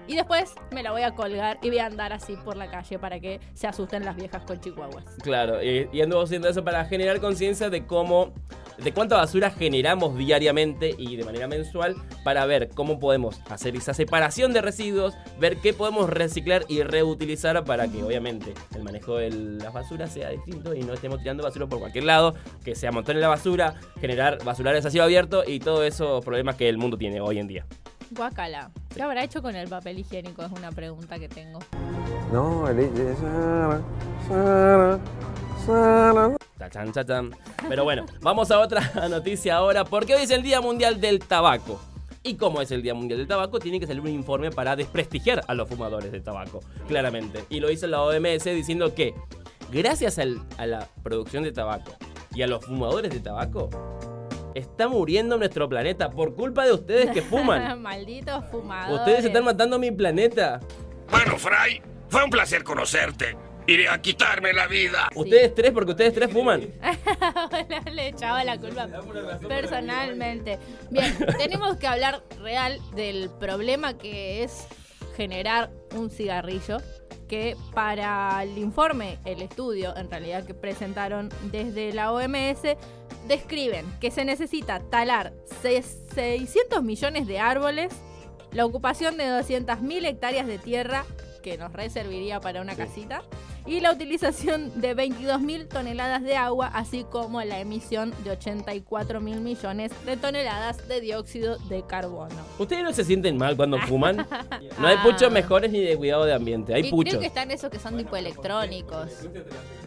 Y 0.07 0.17
después 0.17 0.55
me 0.71 0.83
la 0.83 0.93
voy 0.93 1.03
a 1.03 1.15
colgar 1.15 1.59
y 1.63 1.69
voy 1.69 1.79
a 1.79 1.87
andar 1.87 2.13
así 2.13 2.37
por 2.37 2.57
la 2.57 2.71
calle 2.71 2.99
para 2.99 3.21
que 3.21 3.41
se 3.55 3.67
asusten 3.67 4.05
las 4.05 4.17
viejas 4.17 4.43
con 4.43 4.61
chihuahuas. 4.61 5.05
Claro, 5.23 5.63
y, 5.63 5.89
anduvo 6.03 6.23
haciendo 6.23 6.49
eso 6.49 6.63
para 6.63 6.85
generar 6.85 7.21
conciencia 7.21 7.71
de 7.71 7.87
cómo, 7.87 8.35
de 8.77 8.93
cuánta 8.93 9.17
basura 9.17 9.51
generamos 9.51 10.17
diariamente 10.19 10.95
y 10.99 11.17
de 11.17 11.25
manera 11.25 11.49
mensual 11.49 11.97
para 12.23 12.45
ver 12.45 12.69
cómo 12.75 12.99
podemos 12.99 13.41
hacer 13.49 13.77
esa 13.77 13.95
separación 13.95 14.53
de 14.53 14.61
residuos, 14.61 15.15
ver 15.39 15.57
qué 15.57 15.73
podemos 15.73 16.11
reciclar 16.11 16.65
y 16.69 16.83
reutilizar 16.83 17.65
para 17.65 17.89
que 17.89 18.03
obviamente 18.03 18.53
el 18.75 18.83
manejo 18.83 19.17
de 19.17 19.31
las 19.31 19.73
basuras 19.73 20.13
sea 20.13 20.29
distinto 20.31 20.75
y 20.75 20.83
no 20.83 20.93
estemos 20.93 21.21
tirando 21.21 21.43
basura 21.43 21.67
por 21.67 21.79
cualquier 21.79 22.05
lado, 22.05 22.35
que 22.63 22.75
se 22.75 22.87
amontone 22.87 23.21
la 23.21 23.29
basura, 23.29 23.81
generar 24.01 24.45
basurales 24.45 24.85
a 24.85 24.91
cielo 24.91 25.05
abierto 25.05 25.45
y 25.47 25.61
todos 25.61 25.83
esos 25.85 26.23
problemas 26.23 26.57
que 26.57 26.69
el 26.69 26.77
mundo 26.77 26.99
tiene 26.99 27.23
hoy 27.23 27.39
en 27.39 27.47
día. 27.47 27.67
Guacala. 28.15 28.71
¿Qué 28.95 29.03
habrá 29.03 29.25
hecho 29.25 29.43
con 29.43 29.55
el 29.57 29.69
papel 29.69 29.99
higiénico? 29.99 30.43
Es 30.45 30.53
una 30.53 30.71
pregunta 30.73 31.19
que 31.19 31.29
tengo. 31.29 31.59
No, 32.33 32.69
el... 32.69 32.91
Pero 37.69 37.85
bueno, 37.85 38.07
vamos 38.21 38.51
a 38.51 38.61
otra 38.61 38.81
noticia 39.11 39.57
ahora, 39.57 39.85
porque 39.85 40.15
hoy 40.15 40.23
es 40.23 40.31
el 40.31 40.43
Día 40.43 40.61
Mundial 40.61 41.01
del 41.01 41.19
Tabaco. 41.21 41.81
Y 42.23 42.37
como 42.37 42.63
es 42.63 42.71
el 42.71 42.83
Día 42.83 42.95
Mundial 42.95 43.19
del 43.19 43.29
Tabaco, 43.29 43.59
tiene 43.59 43.79
que 43.81 43.87
salir 43.87 44.01
un 44.01 44.09
informe 44.09 44.51
para 44.51 44.77
desprestigiar 44.77 45.43
a 45.47 45.53
los 45.55 45.69
fumadores 45.69 46.11
de 46.11 46.21
tabaco, 46.21 46.61
claramente. 46.89 47.45
Y 47.51 47.61
lo 47.61 47.71
hizo 47.71 47.87
la 47.87 48.01
OMS 48.03 48.45
diciendo 48.45 48.95
que, 48.95 49.15
gracias 49.71 50.19
al- 50.19 50.43
a 50.57 50.67
la 50.67 50.89
producción 51.03 51.43
de 51.45 51.53
tabaco 51.53 51.93
y 52.35 52.41
a 52.43 52.47
los 52.47 52.65
fumadores 52.65 53.13
de 53.13 53.21
tabaco, 53.21 53.69
está 54.55 54.89
muriendo 54.89 55.37
nuestro 55.37 55.69
planeta 55.69 56.11
por 56.11 56.35
culpa 56.35 56.65
de 56.65 56.73
ustedes 56.73 57.11
que 57.11 57.23
fuman. 57.23 57.83
Malditos 57.83 58.45
fumadores. 58.51 59.01
Ustedes 59.01 59.25
están 59.27 59.45
matando 59.45 59.79
mi 59.79 59.91
planeta. 59.91 60.61
Bueno, 61.11 61.39
Fray, 61.39 61.83
fue 62.09 62.25
un 62.25 62.31
placer 62.31 62.65
conocerte. 62.65 63.37
Iré 63.67 63.89
a 63.89 64.01
quitarme 64.01 64.53
la 64.53 64.67
vida. 64.67 65.09
Ustedes 65.15 65.55
tres, 65.55 65.73
porque 65.73 65.93
ustedes 65.93 66.13
tres 66.13 66.31
fuman. 66.31 66.61
Le 67.93 68.09
echaba 68.09 68.45
la 68.45 68.59
culpa 68.59 68.89
personalmente. 69.49 70.59
Bien, 70.91 71.17
tenemos 71.39 71.79
que 71.79 71.87
hablar 71.87 72.23
real 72.43 72.79
del 72.95 73.31
problema 73.41 73.97
que 73.97 74.43
es 74.43 74.67
generar 75.17 75.71
un 75.97 76.11
cigarrillo. 76.11 76.79
Que 77.29 77.57
para 77.75 78.43
el 78.43 78.59
informe, 78.59 79.19
el 79.25 79.41
estudio 79.43 79.97
en 79.97 80.11
realidad 80.11 80.45
que 80.45 80.55
presentaron 80.55 81.31
desde 81.51 81.93
la 81.93 82.13
OMS, 82.13 82.77
describen 83.27 83.87
que 84.01 84.11
se 84.11 84.25
necesita 84.25 84.81
talar 84.81 85.33
se- 85.63 85.83
600 85.83 86.83
millones 86.83 87.27
de 87.27 87.39
árboles, 87.41 87.93
la 88.53 88.67
ocupación 88.67 89.17
de 89.17 89.25
200.000 89.25 90.05
hectáreas 90.07 90.47
de 90.47 90.59
tierra, 90.59 91.05
que 91.43 91.57
nos 91.59 91.73
reserviría 91.73 92.41
para 92.41 92.61
una 92.61 92.77
casita, 92.77 93.23
y 93.67 93.81
la 93.81 93.93
utilización 93.93 94.81
de 94.81 94.95
22.000 94.95 95.69
toneladas 95.69 96.23
de 96.23 96.37
agua, 96.37 96.71
así 96.75 97.05
como 97.05 97.43
la 97.43 97.61
emisión 97.61 98.13
de 98.23 98.39
84.000 98.39 99.21
millones 99.41 99.93
de 100.05 100.17
toneladas 100.17 100.87
de 100.87 101.01
dióxido 101.01 101.57
de 101.69 101.83
carbono. 101.87 102.35
¿Ustedes 102.59 102.85
no 102.85 102.93
se 102.93 103.05
sienten 103.05 103.37
mal 103.37 103.57
cuando 103.57 103.79
fuman? 103.89 104.27
No 104.79 104.87
hay 104.87 104.97
puchos 104.99 105.31
mejores 105.33 105.73
ni 105.73 105.81
de 105.81 105.97
cuidado 105.97 106.25
de 106.25 106.35
ambiente, 106.35 106.75
hay 106.75 106.89
y 106.89 106.91
puchos. 106.91 107.13
creo 107.13 107.21
que 107.21 107.27
están 107.27 107.51
esos 107.51 107.71
que 107.71 107.79
son 107.79 107.97
tipo 107.97 108.17
electrónicos. 108.17 109.29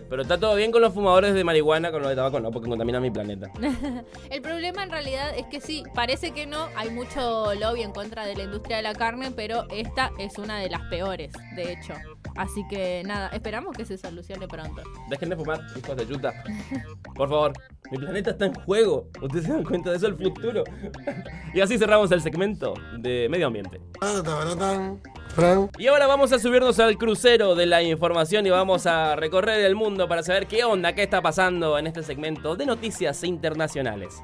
Pero 0.09 0.21
está 0.21 0.37
todo 0.39 0.55
bien 0.55 0.71
con 0.71 0.81
los 0.81 0.93
fumadores 0.93 1.33
de 1.33 1.43
marihuana, 1.43 1.91
con 1.91 2.01
los 2.01 2.09
de 2.09 2.15
tabaco 2.15 2.39
no, 2.39 2.49
porque 2.51 2.69
contaminan 2.69 3.01
mi 3.01 3.11
planeta. 3.11 3.51
El 4.29 4.41
problema 4.41 4.83
en 4.83 4.89
realidad 4.89 5.37
es 5.37 5.45
que 5.47 5.59
sí, 5.59 5.83
parece 5.93 6.31
que 6.31 6.47
no, 6.47 6.69
hay 6.75 6.89
mucho 6.89 7.53
lobby 7.55 7.81
en 7.81 7.91
contra 7.91 8.25
de 8.25 8.35
la 8.35 8.43
industria 8.43 8.77
de 8.77 8.83
la 8.83 8.93
carne, 8.93 9.31
pero 9.31 9.65
esta 9.69 10.11
es 10.17 10.37
una 10.37 10.59
de 10.59 10.69
las 10.69 10.81
peores, 10.83 11.33
de 11.55 11.73
hecho. 11.73 11.93
Así 12.37 12.65
que 12.69 13.03
nada, 13.05 13.29
esperamos 13.29 13.75
que 13.75 13.85
se 13.85 13.97
solucione 13.97 14.47
pronto. 14.47 14.83
Dejen 15.09 15.29
de 15.29 15.35
fumar, 15.35 15.59
hijos 15.75 15.97
de 15.97 16.05
yuta. 16.05 16.33
Por 17.15 17.29
favor, 17.29 17.53
mi 17.91 17.97
planeta 17.97 18.31
está 18.31 18.45
en 18.45 18.53
juego. 18.53 19.09
Ustedes 19.21 19.45
se 19.45 19.53
dan 19.53 19.63
cuenta 19.63 19.91
de 19.91 19.97
eso 19.97 20.07
el 20.07 20.15
futuro. 20.15 20.63
Y 21.53 21.61
así 21.61 21.77
cerramos 21.77 22.11
el 22.11 22.21
segmento 22.21 22.73
de 22.99 23.27
medio 23.29 23.47
ambiente. 23.47 23.81
Y 25.77 25.87
ahora 25.87 26.07
vamos 26.07 26.31
a 26.31 26.39
subirnos 26.39 26.79
al 26.79 26.97
crucero 26.97 27.55
de 27.55 27.65
la 27.65 27.83
información 27.83 28.45
y 28.47 28.49
vamos 28.49 28.87
a 28.87 29.15
recorrer 29.15 29.65
el 29.65 29.75
mundo 29.75 30.07
para 30.07 30.23
saber 30.23 30.47
qué 30.47 30.63
onda, 30.63 30.93
qué 30.93 31.03
está 31.03 31.21
pasando 31.21 31.77
en 31.77 31.87
este 31.87 32.03
segmento 32.03 32.55
de 32.55 32.65
noticias 32.65 33.23
internacionales. 33.23 34.23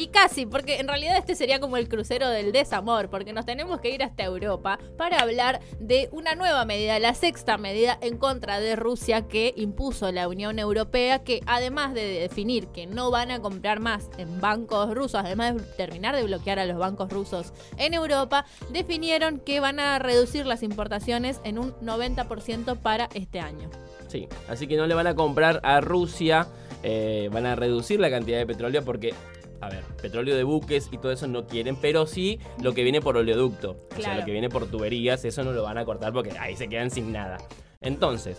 Y 0.00 0.06
casi, 0.06 0.46
porque 0.46 0.80
en 0.80 0.88
realidad 0.88 1.18
este 1.18 1.34
sería 1.34 1.60
como 1.60 1.76
el 1.76 1.86
crucero 1.86 2.30
del 2.30 2.52
desamor, 2.52 3.10
porque 3.10 3.34
nos 3.34 3.44
tenemos 3.44 3.82
que 3.82 3.90
ir 3.90 4.02
hasta 4.02 4.24
Europa 4.24 4.78
para 4.96 5.18
hablar 5.20 5.60
de 5.78 6.08
una 6.10 6.34
nueva 6.34 6.64
medida, 6.64 6.98
la 6.98 7.12
sexta 7.12 7.58
medida 7.58 7.98
en 8.00 8.16
contra 8.16 8.60
de 8.60 8.76
Rusia 8.76 9.28
que 9.28 9.52
impuso 9.58 10.10
la 10.10 10.26
Unión 10.26 10.58
Europea, 10.58 11.22
que 11.22 11.42
además 11.44 11.92
de 11.92 12.18
definir 12.18 12.68
que 12.68 12.86
no 12.86 13.10
van 13.10 13.30
a 13.30 13.40
comprar 13.40 13.80
más 13.80 14.08
en 14.16 14.40
bancos 14.40 14.94
rusos, 14.94 15.20
además 15.22 15.56
de 15.56 15.62
terminar 15.76 16.16
de 16.16 16.22
bloquear 16.22 16.58
a 16.58 16.64
los 16.64 16.78
bancos 16.78 17.12
rusos 17.12 17.52
en 17.76 17.92
Europa, 17.92 18.46
definieron 18.70 19.38
que 19.38 19.60
van 19.60 19.80
a 19.80 19.98
reducir 19.98 20.46
las 20.46 20.62
importaciones 20.62 21.42
en 21.44 21.58
un 21.58 21.74
90% 21.80 22.78
para 22.78 23.10
este 23.12 23.38
año. 23.38 23.68
Sí, 24.08 24.28
así 24.48 24.66
que 24.66 24.78
no 24.78 24.86
le 24.86 24.94
van 24.94 25.06
a 25.06 25.14
comprar 25.14 25.60
a 25.62 25.82
Rusia, 25.82 26.48
eh, 26.82 27.28
van 27.32 27.44
a 27.44 27.54
reducir 27.54 28.00
la 28.00 28.08
cantidad 28.08 28.38
de 28.38 28.46
petróleo 28.46 28.82
porque, 28.82 29.14
a 29.60 29.68
ver, 29.68 29.84
petróleo 30.00 30.36
de 30.36 30.44
buques 30.44 30.88
y 30.90 30.98
todo 30.98 31.12
eso 31.12 31.26
no 31.26 31.46
quieren, 31.46 31.76
pero 31.76 32.06
sí 32.06 32.38
lo 32.62 32.74
que 32.74 32.82
viene 32.82 33.00
por 33.00 33.16
oleoducto, 33.16 33.76
o 33.96 34.00
sea, 34.00 34.18
lo 34.18 34.24
que 34.24 34.32
viene 34.32 34.48
por 34.48 34.66
tuberías, 34.66 35.24
eso 35.24 35.44
no 35.44 35.52
lo 35.52 35.62
van 35.62 35.78
a 35.78 35.84
cortar 35.84 36.12
porque 36.12 36.36
ahí 36.38 36.56
se 36.56 36.68
quedan 36.68 36.90
sin 36.90 37.12
nada. 37.12 37.38
Entonces, 37.82 38.38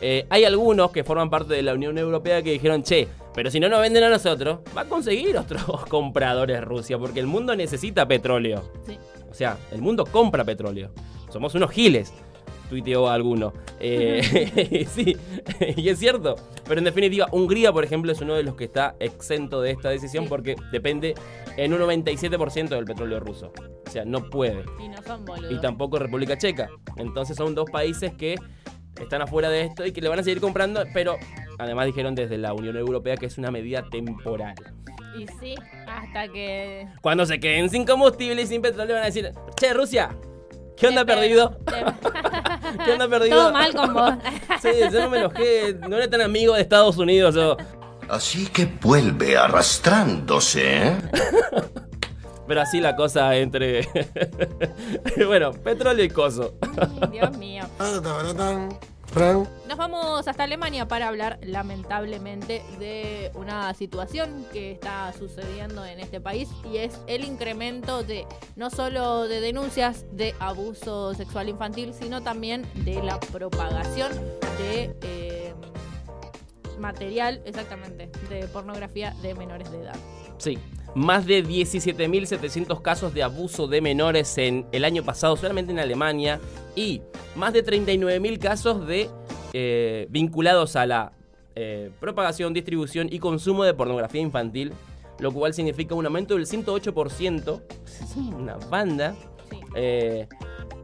eh, 0.00 0.26
hay 0.28 0.44
algunos 0.44 0.90
que 0.90 1.04
forman 1.04 1.30
parte 1.30 1.54
de 1.54 1.62
la 1.62 1.74
Unión 1.74 1.96
Europea 1.96 2.42
que 2.42 2.52
dijeron, 2.52 2.82
che, 2.82 3.08
pero 3.34 3.50
si 3.50 3.60
no 3.60 3.68
nos 3.68 3.80
venden 3.80 4.04
a 4.04 4.08
nosotros, 4.08 4.58
va 4.76 4.82
a 4.82 4.88
conseguir 4.88 5.36
otros 5.36 5.62
compradores 5.88 6.62
Rusia, 6.62 6.98
porque 6.98 7.20
el 7.20 7.26
mundo 7.26 7.54
necesita 7.56 8.06
petróleo. 8.06 8.62
Sí. 8.86 8.98
O 9.30 9.34
sea, 9.34 9.56
el 9.70 9.80
mundo 9.80 10.04
compra 10.04 10.44
petróleo. 10.44 10.90
Somos 11.30 11.54
unos 11.54 11.70
giles. 11.70 12.12
Tuiteó 12.72 13.08
alguno. 13.08 13.52
Eh, 13.84 14.86
sí, 14.94 15.16
y 15.76 15.88
es 15.88 15.98
cierto. 15.98 16.36
Pero 16.68 16.78
en 16.78 16.84
definitiva, 16.84 17.26
Hungría, 17.32 17.72
por 17.72 17.82
ejemplo, 17.82 18.12
es 18.12 18.20
uno 18.20 18.34
de 18.34 18.44
los 18.44 18.54
que 18.54 18.62
está 18.62 18.94
exento 19.00 19.60
de 19.60 19.72
esta 19.72 19.90
decisión 19.90 20.28
porque 20.28 20.54
depende 20.70 21.14
en 21.56 21.72
un 21.72 21.80
97% 21.80 22.68
del 22.68 22.84
petróleo 22.84 23.18
ruso. 23.18 23.52
O 23.84 23.90
sea, 23.90 24.04
no 24.04 24.30
puede. 24.30 24.64
Y 24.78 24.88
no 24.88 25.02
son. 25.02 25.24
Y 25.50 25.60
tampoco 25.60 25.98
República 25.98 26.38
Checa. 26.38 26.68
Entonces 26.96 27.36
son 27.36 27.56
dos 27.56 27.68
países 27.72 28.12
que 28.12 28.36
están 29.00 29.20
afuera 29.20 29.50
de 29.50 29.62
esto 29.62 29.84
y 29.84 29.90
que 29.90 30.00
le 30.00 30.08
van 30.08 30.20
a 30.20 30.22
seguir 30.22 30.40
comprando, 30.40 30.84
pero 30.94 31.16
además 31.58 31.86
dijeron 31.86 32.14
desde 32.14 32.38
la 32.38 32.54
Unión 32.54 32.76
Europea 32.76 33.16
que 33.16 33.26
es 33.26 33.36
una 33.36 33.50
medida 33.50 33.88
temporal. 33.90 34.54
Y 35.18 35.26
sí, 35.40 35.56
hasta 35.88 36.28
que. 36.28 36.86
Cuando 37.00 37.26
se 37.26 37.40
queden 37.40 37.68
sin 37.68 37.84
combustible 37.84 38.42
y 38.42 38.46
sin 38.46 38.62
petróleo 38.62 38.94
van 38.94 39.02
a 39.02 39.06
decir, 39.06 39.32
che, 39.56 39.74
Rusia, 39.74 40.16
¿qué 40.82 40.88
onda 40.88 41.04
perdido? 41.04 41.56
¿Qué 42.84 42.92
onda 42.92 43.08
perdido? 43.08 43.36
Todo 43.36 43.52
mal 43.52 43.72
con 43.72 43.94
vos. 43.94 44.14
Sí, 44.60 44.68
yo 44.92 45.00
no 45.00 45.10
me 45.10 45.18
enojé, 45.18 45.76
no 45.88 45.96
era 45.96 46.10
tan 46.10 46.20
amigo 46.22 46.54
de 46.54 46.62
Estados 46.62 46.98
Unidos 46.98 47.36
yo. 47.36 47.56
Así 48.08 48.46
que 48.46 48.66
vuelve 48.66 49.36
arrastrándose, 49.36 50.88
¿eh? 50.88 50.96
Pero 52.48 52.60
así 52.60 52.80
la 52.80 52.96
cosa 52.96 53.36
entre... 53.36 53.88
bueno, 55.26 55.52
petróleo 55.52 56.04
y 56.04 56.10
coso. 56.10 56.54
Dios 57.12 57.36
mío. 57.38 57.62
Nos 59.68 59.76
vamos 59.76 60.26
hasta 60.26 60.44
Alemania 60.44 60.88
para 60.88 61.08
hablar 61.08 61.38
lamentablemente 61.42 62.62
de 62.78 63.30
una 63.34 63.74
situación 63.74 64.46
que 64.52 64.72
está 64.72 65.12
sucediendo 65.12 65.84
en 65.84 66.00
este 66.00 66.18
país 66.18 66.48
y 66.64 66.78
es 66.78 66.98
el 67.06 67.24
incremento 67.24 68.02
de 68.02 68.26
no 68.56 68.70
solo 68.70 69.28
de 69.28 69.42
denuncias 69.42 70.06
de 70.12 70.34
abuso 70.38 71.12
sexual 71.12 71.50
infantil, 71.50 71.92
sino 71.92 72.22
también 72.22 72.66
de 72.86 73.02
la 73.02 73.20
propagación 73.20 74.12
de 74.56 74.96
eh, 75.02 75.54
material, 76.78 77.42
exactamente, 77.44 78.10
de 78.30 78.48
pornografía 78.48 79.14
de 79.20 79.34
menores 79.34 79.70
de 79.70 79.82
edad. 79.82 79.96
Sí, 80.42 80.58
más 80.96 81.24
de 81.24 81.44
17.700 81.44 82.82
casos 82.82 83.14
de 83.14 83.22
abuso 83.22 83.68
de 83.68 83.80
menores 83.80 84.36
en 84.38 84.66
el 84.72 84.84
año 84.84 85.04
pasado 85.04 85.36
solamente 85.36 85.70
en 85.70 85.78
Alemania 85.78 86.40
y 86.74 87.00
más 87.36 87.52
de 87.52 87.64
39.000 87.64 88.38
casos 88.40 88.84
de 88.84 89.08
eh, 89.52 90.08
vinculados 90.10 90.74
a 90.74 90.84
la 90.84 91.12
eh, 91.54 91.92
propagación, 92.00 92.52
distribución 92.52 93.06
y 93.08 93.20
consumo 93.20 93.62
de 93.62 93.72
pornografía 93.72 94.20
infantil, 94.20 94.72
lo 95.20 95.30
cual 95.30 95.54
significa 95.54 95.94
un 95.94 96.06
aumento 96.06 96.34
del 96.34 96.46
108%. 96.46 97.62
Es 97.86 98.16
una 98.16 98.56
banda. 98.56 99.14
Sí. 99.48 99.60
Eh, 99.76 100.26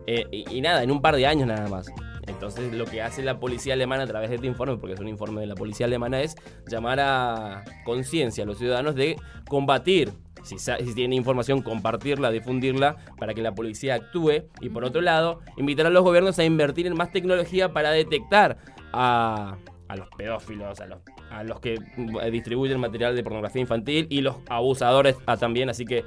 eh, 0.06 0.24
y, 0.30 0.58
y 0.58 0.60
nada, 0.60 0.84
en 0.84 0.92
un 0.92 1.02
par 1.02 1.16
de 1.16 1.26
años 1.26 1.48
nada 1.48 1.66
más. 1.68 1.88
Entonces 2.28 2.72
lo 2.72 2.84
que 2.84 3.02
hace 3.02 3.22
la 3.22 3.40
policía 3.40 3.74
alemana 3.74 4.04
a 4.04 4.06
través 4.06 4.30
de 4.30 4.36
este 4.36 4.46
informe, 4.46 4.76
porque 4.76 4.94
es 4.94 5.00
un 5.00 5.08
informe 5.08 5.40
de 5.40 5.46
la 5.46 5.54
policía 5.54 5.86
alemana, 5.86 6.20
es 6.20 6.36
llamar 6.66 7.00
a 7.00 7.64
conciencia 7.84 8.44
a 8.44 8.46
los 8.46 8.58
ciudadanos 8.58 8.94
de 8.94 9.16
combatir. 9.48 10.12
Si, 10.44 10.56
si 10.58 10.94
tienen 10.94 11.14
información, 11.14 11.62
compartirla, 11.62 12.30
difundirla 12.30 12.96
para 13.18 13.34
que 13.34 13.42
la 13.42 13.54
policía 13.54 13.96
actúe. 13.96 14.44
Y 14.60 14.68
por 14.68 14.84
otro 14.84 15.00
lado, 15.00 15.40
invitar 15.56 15.86
a 15.86 15.90
los 15.90 16.04
gobiernos 16.04 16.38
a 16.38 16.44
invertir 16.44 16.86
en 16.86 16.94
más 16.94 17.10
tecnología 17.10 17.72
para 17.72 17.90
detectar 17.90 18.58
a, 18.92 19.56
los 19.96 20.08
pedófilos, 20.16 20.80
a 20.80 20.86
los, 20.86 20.98
a 21.30 21.42
los 21.42 21.60
que 21.60 21.74
eh, 21.74 22.30
distribuyen 22.30 22.78
material 22.78 23.16
de 23.16 23.22
pornografía 23.22 23.60
infantil 23.60 24.06
y 24.10 24.20
los 24.20 24.36
abusadores 24.48 25.16
ah, 25.26 25.36
también. 25.36 25.70
Así 25.70 25.84
que 25.84 26.04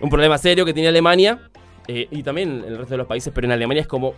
un 0.00 0.10
problema 0.10 0.38
serio 0.38 0.64
que 0.64 0.74
tiene 0.74 0.88
Alemania 0.88 1.50
eh, 1.88 2.08
y 2.10 2.22
también 2.22 2.64
el 2.66 2.78
resto 2.78 2.94
de 2.94 2.98
los 2.98 3.06
países, 3.06 3.32
pero 3.34 3.46
en 3.46 3.52
Alemania 3.52 3.80
es 3.80 3.88
como 3.88 4.14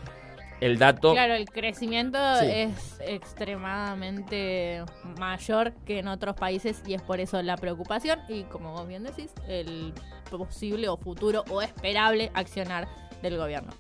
el 0.61 0.79
dato. 0.79 1.13
Claro, 1.13 1.35
el 1.35 1.47
crecimiento 1.49 2.19
Sí. 2.41 2.47
es 2.51 2.99
extremadamente 3.01 4.83
mayor 5.19 5.73
que 5.87 5.99
en 6.01 6.09
otros 6.09 6.35
países 6.37 6.83
y 6.87 6.95
es 6.95 7.03
por 7.03 7.21
eso 7.21 7.41
la 7.43 7.57
preocupación 7.57 8.19
y 8.29 8.43
como 8.45 8.73
vos 8.73 8.87
bien 8.89 9.05
decís, 9.05 9.33
el 9.49 9.93
posible 10.31 10.89
o 10.89 10.97
futuro 10.97 11.45
o 11.51 11.63
esperable 11.63 12.31
accionar 12.35 12.89
del 13.23 13.37
gobierno. 13.37 13.73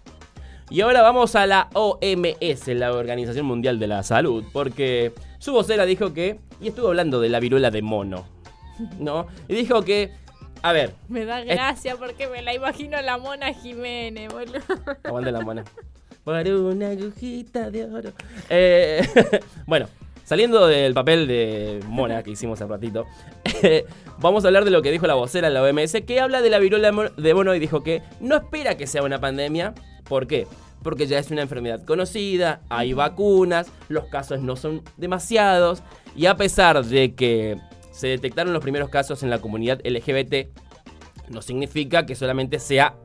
Y 0.70 0.82
ahora 0.82 1.00
vamos 1.02 1.34
a 1.34 1.46
la 1.46 1.68
OMS, 1.72 2.68
la 2.68 2.92
Organización 2.92 3.46
Mundial 3.46 3.78
de 3.78 3.86
la 3.86 4.02
Salud, 4.02 4.44
porque 4.52 5.14
su 5.38 5.52
vocera 5.52 5.86
dijo 5.86 6.12
que, 6.12 6.40
y 6.60 6.68
estuvo 6.68 6.88
hablando 6.88 7.20
de 7.20 7.30
la 7.30 7.40
viruela 7.40 7.70
de 7.70 7.80
mono, 7.80 8.26
¿no? 8.98 9.26
Y 9.48 9.54
dijo 9.54 9.82
que, 9.82 10.12
a 10.62 10.72
ver, 10.72 10.94
Me 11.08 11.24
da 11.24 11.40
gracia 11.42 11.96
porque 11.96 12.26
me 12.26 12.42
la 12.42 12.52
imagino 12.54 13.00
la 13.00 13.16
mona 13.16 13.54
Jiménez, 13.54 14.30
boludo. 14.32 14.60
aguante 15.04 15.32
la 15.32 15.40
mona. 15.40 15.64
Por 16.28 16.46
una 16.46 16.90
agujita 16.90 17.70
de 17.70 17.84
oro. 17.86 18.12
Eh, 18.50 19.00
bueno, 19.66 19.88
saliendo 20.24 20.66
del 20.66 20.92
papel 20.92 21.26
de 21.26 21.80
mona 21.86 22.22
que 22.22 22.32
hicimos 22.32 22.60
hace 22.60 22.70
ratito, 22.70 23.06
vamos 24.18 24.44
a 24.44 24.48
hablar 24.48 24.66
de 24.66 24.70
lo 24.70 24.82
que 24.82 24.90
dijo 24.90 25.06
la 25.06 25.14
vocera 25.14 25.48
de 25.48 25.54
la 25.54 25.62
OMS, 25.62 26.02
que 26.06 26.20
habla 26.20 26.42
de 26.42 26.50
la 26.50 26.58
viruela 26.58 26.92
de 27.16 27.32
mono 27.32 27.54
y 27.54 27.58
dijo 27.58 27.82
que 27.82 28.02
no 28.20 28.36
espera 28.36 28.76
que 28.76 28.86
sea 28.86 29.02
una 29.02 29.18
pandemia. 29.18 29.72
¿Por 30.06 30.26
qué? 30.26 30.46
Porque 30.82 31.06
ya 31.06 31.18
es 31.18 31.30
una 31.30 31.40
enfermedad 31.40 31.82
conocida, 31.86 32.60
hay 32.68 32.92
vacunas, 32.92 33.72
los 33.88 34.04
casos 34.08 34.42
no 34.42 34.54
son 34.54 34.82
demasiados, 34.98 35.82
y 36.14 36.26
a 36.26 36.36
pesar 36.36 36.84
de 36.84 37.14
que 37.14 37.56
se 37.90 38.08
detectaron 38.08 38.52
los 38.52 38.60
primeros 38.60 38.90
casos 38.90 39.22
en 39.22 39.30
la 39.30 39.40
comunidad 39.40 39.80
LGBT, 39.82 40.48
no 41.30 41.40
significa 41.40 42.04
que 42.04 42.14
solamente 42.14 42.58
sea 42.58 42.96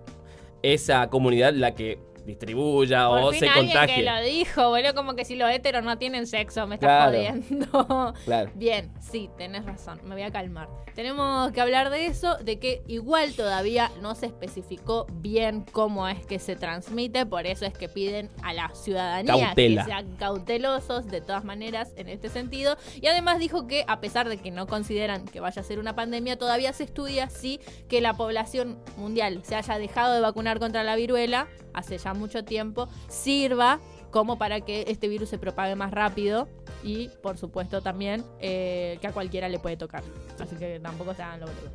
esa 0.62 1.08
comunidad 1.08 1.54
la 1.54 1.74
que 1.74 2.00
distribuya 2.26 3.10
o 3.10 3.22
Por 3.22 3.32
fin 3.34 3.40
se 3.42 3.48
alguien 3.50 3.66
contagie. 3.68 3.96
que 3.96 4.04
lo 4.04 4.22
dijo, 4.22 4.70
boludo, 4.70 4.94
como 4.96 5.16
que 5.16 5.26
si 5.26 5.36
los 5.36 5.50
heteros 5.52 5.84
no 5.84 5.98
tienen 5.98 6.28
sexo, 6.28 6.66
me 6.68 6.76
estás 6.76 6.88
Claro. 6.88 7.12
jodiendo. 7.12 8.14
Claro. 8.26 8.52
Bien, 8.56 8.92
sí, 9.02 9.30
tenés 9.38 9.66
razón, 9.66 10.00
me 10.04 10.16
voy 10.16 10.24
a 10.24 10.32
calmar. 10.32 10.70
Tenemos 10.96 11.52
que 11.52 11.60
hablar 11.62 11.90
de 11.90 12.06
eso, 12.06 12.36
de 12.38 12.60
que 12.60 12.84
igual 12.88 13.34
todavía 13.34 13.92
no 14.02 14.14
se 14.16 14.28
especificó 14.28 15.08
bien 15.12 15.66
cómo 15.72 16.08
es 16.08 16.24
que 16.26 16.38
se 16.40 16.56
transmite, 16.56 17.26
por 17.26 17.48
eso 17.48 17.66
es 17.66 17.74
que 17.74 17.90
piden 17.90 18.30
a 18.44 18.54
la 18.54 18.70
ciudadanía 18.76 19.48
Cautela. 19.48 19.84
que 19.84 19.90
sean 19.90 20.16
cautelosos 20.18 21.08
de 21.08 21.22
todas 21.22 21.44
maneras 21.44 21.94
en 21.96 22.10
este 22.10 22.30
sentido. 22.30 22.78
Y 23.02 23.08
además 23.08 23.40
dijo 23.40 23.68
que 23.68 23.84
a 23.88 24.00
pesar 24.02 24.30
de 24.30 24.38
que 24.38 24.52
no 24.52 24.68
consideran 24.68 25.26
que 25.26 25.40
vaya 25.40 25.62
a 25.62 25.66
ser 25.66 25.80
una 25.80 25.96
pandemia, 25.96 26.38
todavía 26.38 26.74
se 26.74 26.84
estudia 26.84 27.30
si 27.30 27.60
que 27.90 28.00
la 28.02 28.14
población 28.14 28.78
mundial 28.98 29.42
se 29.44 29.56
haya 29.56 29.78
dejado 29.80 30.14
de 30.14 30.20
vacunar 30.22 30.60
contra 30.60 30.84
la 30.84 30.96
viruela 30.96 31.48
hace 31.74 31.98
ya 31.98 32.13
mucho 32.14 32.44
tiempo, 32.44 32.88
sirva 33.08 33.80
como 34.12 34.38
para 34.38 34.62
que 34.62 34.86
este 34.88 35.08
virus 35.08 35.30
se 35.30 35.40
propague 35.40 35.76
más 35.76 35.92
rápido 35.92 36.48
y, 36.84 37.10
por 37.22 37.38
supuesto, 37.38 37.82
también 37.82 38.24
eh, 38.40 38.98
que 39.02 39.08
a 39.08 39.12
cualquiera 39.12 39.50
le 39.50 39.58
puede 39.60 39.76
tocar. 39.78 40.04
Así 40.40 40.56
que 40.56 40.80
tampoco 40.80 41.14
se 41.16 41.24
hagan 41.24 41.40
lo 41.40 41.48
boludo. 41.48 41.72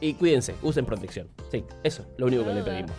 Y 0.00 0.14
cuídense, 0.14 0.54
usen 0.62 0.84
protección. 0.84 1.28
Sí, 1.50 1.64
eso 1.82 2.02
es 2.02 2.08
lo 2.18 2.26
único 2.26 2.42
que 2.44 2.54
le 2.54 2.60
Duda. 2.60 2.72
pedimos. 2.72 2.92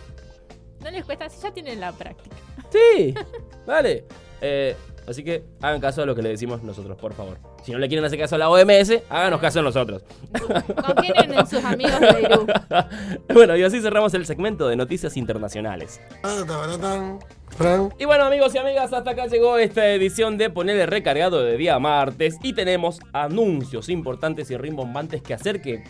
No 0.82 0.90
les 0.90 1.04
cuesta, 1.04 1.28
si 1.28 1.40
ya 1.42 1.52
tienen 1.52 1.80
la 1.80 1.92
práctica. 1.92 2.36
Sí, 2.70 3.14
vale. 3.66 4.04
Eh, 4.40 4.74
así 5.06 5.24
que 5.24 5.44
hagan 5.60 5.80
caso 5.80 6.02
a 6.02 6.06
lo 6.06 6.14
que 6.14 6.22
le 6.22 6.30
decimos 6.30 6.62
nosotros, 6.62 6.96
por 6.98 7.14
favor. 7.14 7.38
Si 7.62 7.72
no 7.72 7.78
le 7.78 7.88
quieren 7.88 8.04
hacer 8.04 8.18
caso 8.18 8.34
a 8.36 8.38
la 8.38 8.48
OMS, 8.48 9.02
háganos 9.08 9.40
caso 9.40 9.60
a 9.60 9.62
nosotros. 9.62 10.02
Confíen 10.86 11.32
en 11.32 11.46
sus 11.46 11.64
amigos 11.64 12.00
de 12.00 12.22
Irú. 12.22 12.46
bueno, 13.34 13.56
y 13.56 13.62
así 13.62 13.80
cerramos 13.80 14.14
el 14.14 14.26
segmento 14.26 14.68
de 14.68 14.76
noticias 14.76 15.16
internacionales. 15.16 16.00
Y 17.98 18.04
bueno, 18.04 18.24
amigos 18.24 18.54
y 18.54 18.58
amigas, 18.58 18.92
hasta 18.92 19.10
acá 19.10 19.26
llegó 19.26 19.56
esta 19.58 19.88
edición 19.88 20.36
de 20.36 20.50
Ponerle 20.50 20.86
Recargado 20.86 21.42
de 21.42 21.56
día 21.56 21.78
martes. 21.78 22.36
Y 22.42 22.52
tenemos 22.52 23.00
anuncios 23.12 23.88
importantes 23.88 24.50
y 24.50 24.56
rimbombantes 24.56 25.22
que 25.22 25.34
hacer 25.34 25.62
que, 25.62 25.84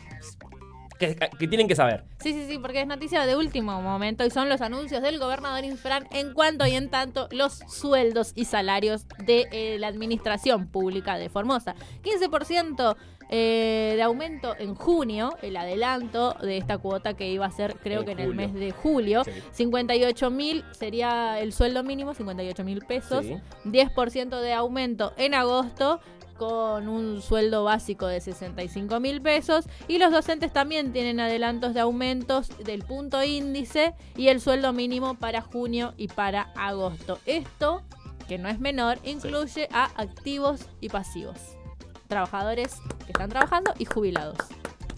que, 0.99 1.17
que 1.17 1.49
tienen 1.49 1.69
que 1.69 1.77
saber. 1.77 2.05
Sí, 2.21 2.33
sí, 2.33 2.47
sí, 2.49 2.59
porque 2.59 2.81
es 2.81 2.87
noticia 2.87 3.27
de 3.27 3.37
último 3.37 3.81
momento 3.83 4.25
y 4.25 4.31
son 4.31 4.49
los 4.49 4.61
anuncios 4.61 5.03
del 5.03 5.19
gobernador 5.19 5.65
Infran 5.65 6.07
en 6.11 6.33
cuanto 6.33 6.67
y 6.67 6.75
en 6.75 6.91
tanto 6.91 7.29
los 7.31 7.61
sueldos 7.69 8.33
y 8.35 8.45
salarios 8.45 9.07
de 9.25 9.47
eh, 9.53 9.79
la 9.79 9.89
administración 9.89 10.69
pública 10.69 11.19
de 11.19 11.29
Formosa. 11.29 11.75
15% 12.03 12.97
eh, 13.29 13.95
de 13.97 14.03
aumento 14.03 14.55
en 14.57 14.77
junio, 14.77 15.37
el 15.43 15.57
adelanto 15.57 16.37
de 16.41 16.59
esta 16.59 16.79
cuota 16.79 17.15
que 17.15 17.29
iba 17.29 17.45
a 17.45 17.51
ser 17.51 17.75
creo 17.83 18.05
que 18.05 18.13
en 18.13 18.21
el 18.21 18.35
mes 18.35 18.55
de 18.55 18.71
julio. 18.71 19.25
Sí. 19.25 19.33
58 19.53 20.31
mil 20.31 20.65
sería 20.71 21.41
el 21.41 21.53
sueldo 21.53 21.83
mínimo, 21.83 22.15
58 22.15 22.65
mil 22.65 22.85
pesos. 22.85 23.25
Sí. 23.25 23.37
10% 23.65 24.41
de 24.41 24.53
aumento 24.53 25.13
en 25.17 25.35
agosto 25.35 26.01
con 26.37 26.88
un 26.88 27.22
sueldo 27.22 27.64
básico 27.64 28.07
de 28.07 28.20
65 28.20 29.01
mil 29.01 29.20
pesos 29.20 29.66
y 29.88 29.99
los 29.99 30.12
docentes 30.12 30.53
también 30.53 30.92
tienen 30.92 31.20
adelantos 31.20 31.75
de 31.75 31.81
aumentos 31.81 32.51
del 32.59 32.83
punto 32.83 33.22
índice 33.22 33.94
y 34.16 34.29
el 34.29 34.40
sueldo 34.40 34.72
mínimo 34.72 35.14
para 35.14 35.40
junio 35.40 35.94
y 35.96 36.09
para 36.09 36.53
agosto. 36.57 37.18
Esto, 37.27 37.83
que 38.29 38.38
no 38.38 38.49
es 38.49 38.59
menor, 38.59 38.99
incluye 39.05 39.68
a 39.72 39.85
activos 39.96 40.66
y 40.81 40.88
pasivos. 40.88 41.38
Trabajadores 42.09 42.77
que 43.05 43.12
están 43.12 43.31
trabajando 43.31 43.72
y 43.79 43.85
jubilados. 43.85 44.38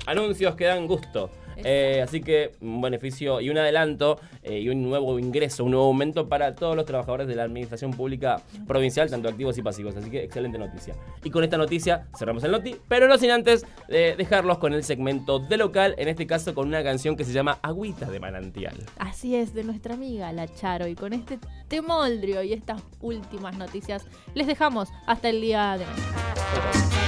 Anuncios 0.07 0.55
que 0.57 0.64
dan 0.64 0.87
gusto. 0.87 1.31
Eh, 1.64 2.01
así 2.03 2.21
que 2.21 2.53
un 2.61 2.81
beneficio 2.81 3.40
y 3.40 3.51
un 3.51 3.59
adelanto 3.59 4.21
eh, 4.42 4.61
y 4.61 4.68
un 4.68 4.83
nuevo 4.83 5.18
ingreso, 5.18 5.64
un 5.64 5.73
nuevo 5.73 5.87
aumento 5.87 6.29
para 6.29 6.55
todos 6.55 6.77
los 6.77 6.85
trabajadores 6.85 7.27
de 7.27 7.35
la 7.35 7.44
administración 7.44 7.92
pública 7.92 8.42
provincial, 8.66 9.11
tanto 9.11 9.29
activos 9.29 9.59
y 9.59 9.62
pasivos. 9.62 9.97
Así 9.97 10.11
que 10.11 10.25
excelente 10.25 10.59
noticia. 10.59 10.94
Y 11.25 11.31
con 11.31 11.44
esta 11.44 11.57
noticia 11.57 12.07
cerramos 12.16 12.44
el 12.44 12.53
noti, 12.53 12.77
pero 12.88 13.09
no 13.09 13.18
sin 13.18 13.31
antes 13.31 13.66
eh, 13.88 14.14
dejarlos 14.16 14.59
con 14.59 14.73
el 14.73 14.85
segmento 14.85 15.38
de 15.38 15.57
local, 15.57 15.94
en 15.99 16.09
este 16.09 16.27
caso 16.27 16.55
con 16.55 16.68
una 16.68 16.83
canción 16.83 17.16
que 17.16 17.25
se 17.25 17.33
llama 17.33 17.59
Agüita 17.62 18.11
de 18.11 18.21
Manantial. 18.21 18.77
Así 18.99 19.35
es, 19.35 19.55
de 19.55 19.64
nuestra 19.64 19.94
amiga 19.94 20.33
La 20.33 20.47
Charo. 20.49 20.87
Y 20.87 20.94
con 20.94 21.12
este 21.12 21.38
temoldrio 21.68 22.42
y 22.42 22.53
estas 22.53 22.83
últimas 23.01 23.57
noticias, 23.57 24.07
les 24.35 24.47
dejamos 24.47 24.88
hasta 25.07 25.29
el 25.29 25.40
día 25.40 25.79
de 25.79 25.85
hoy. 25.85 27.08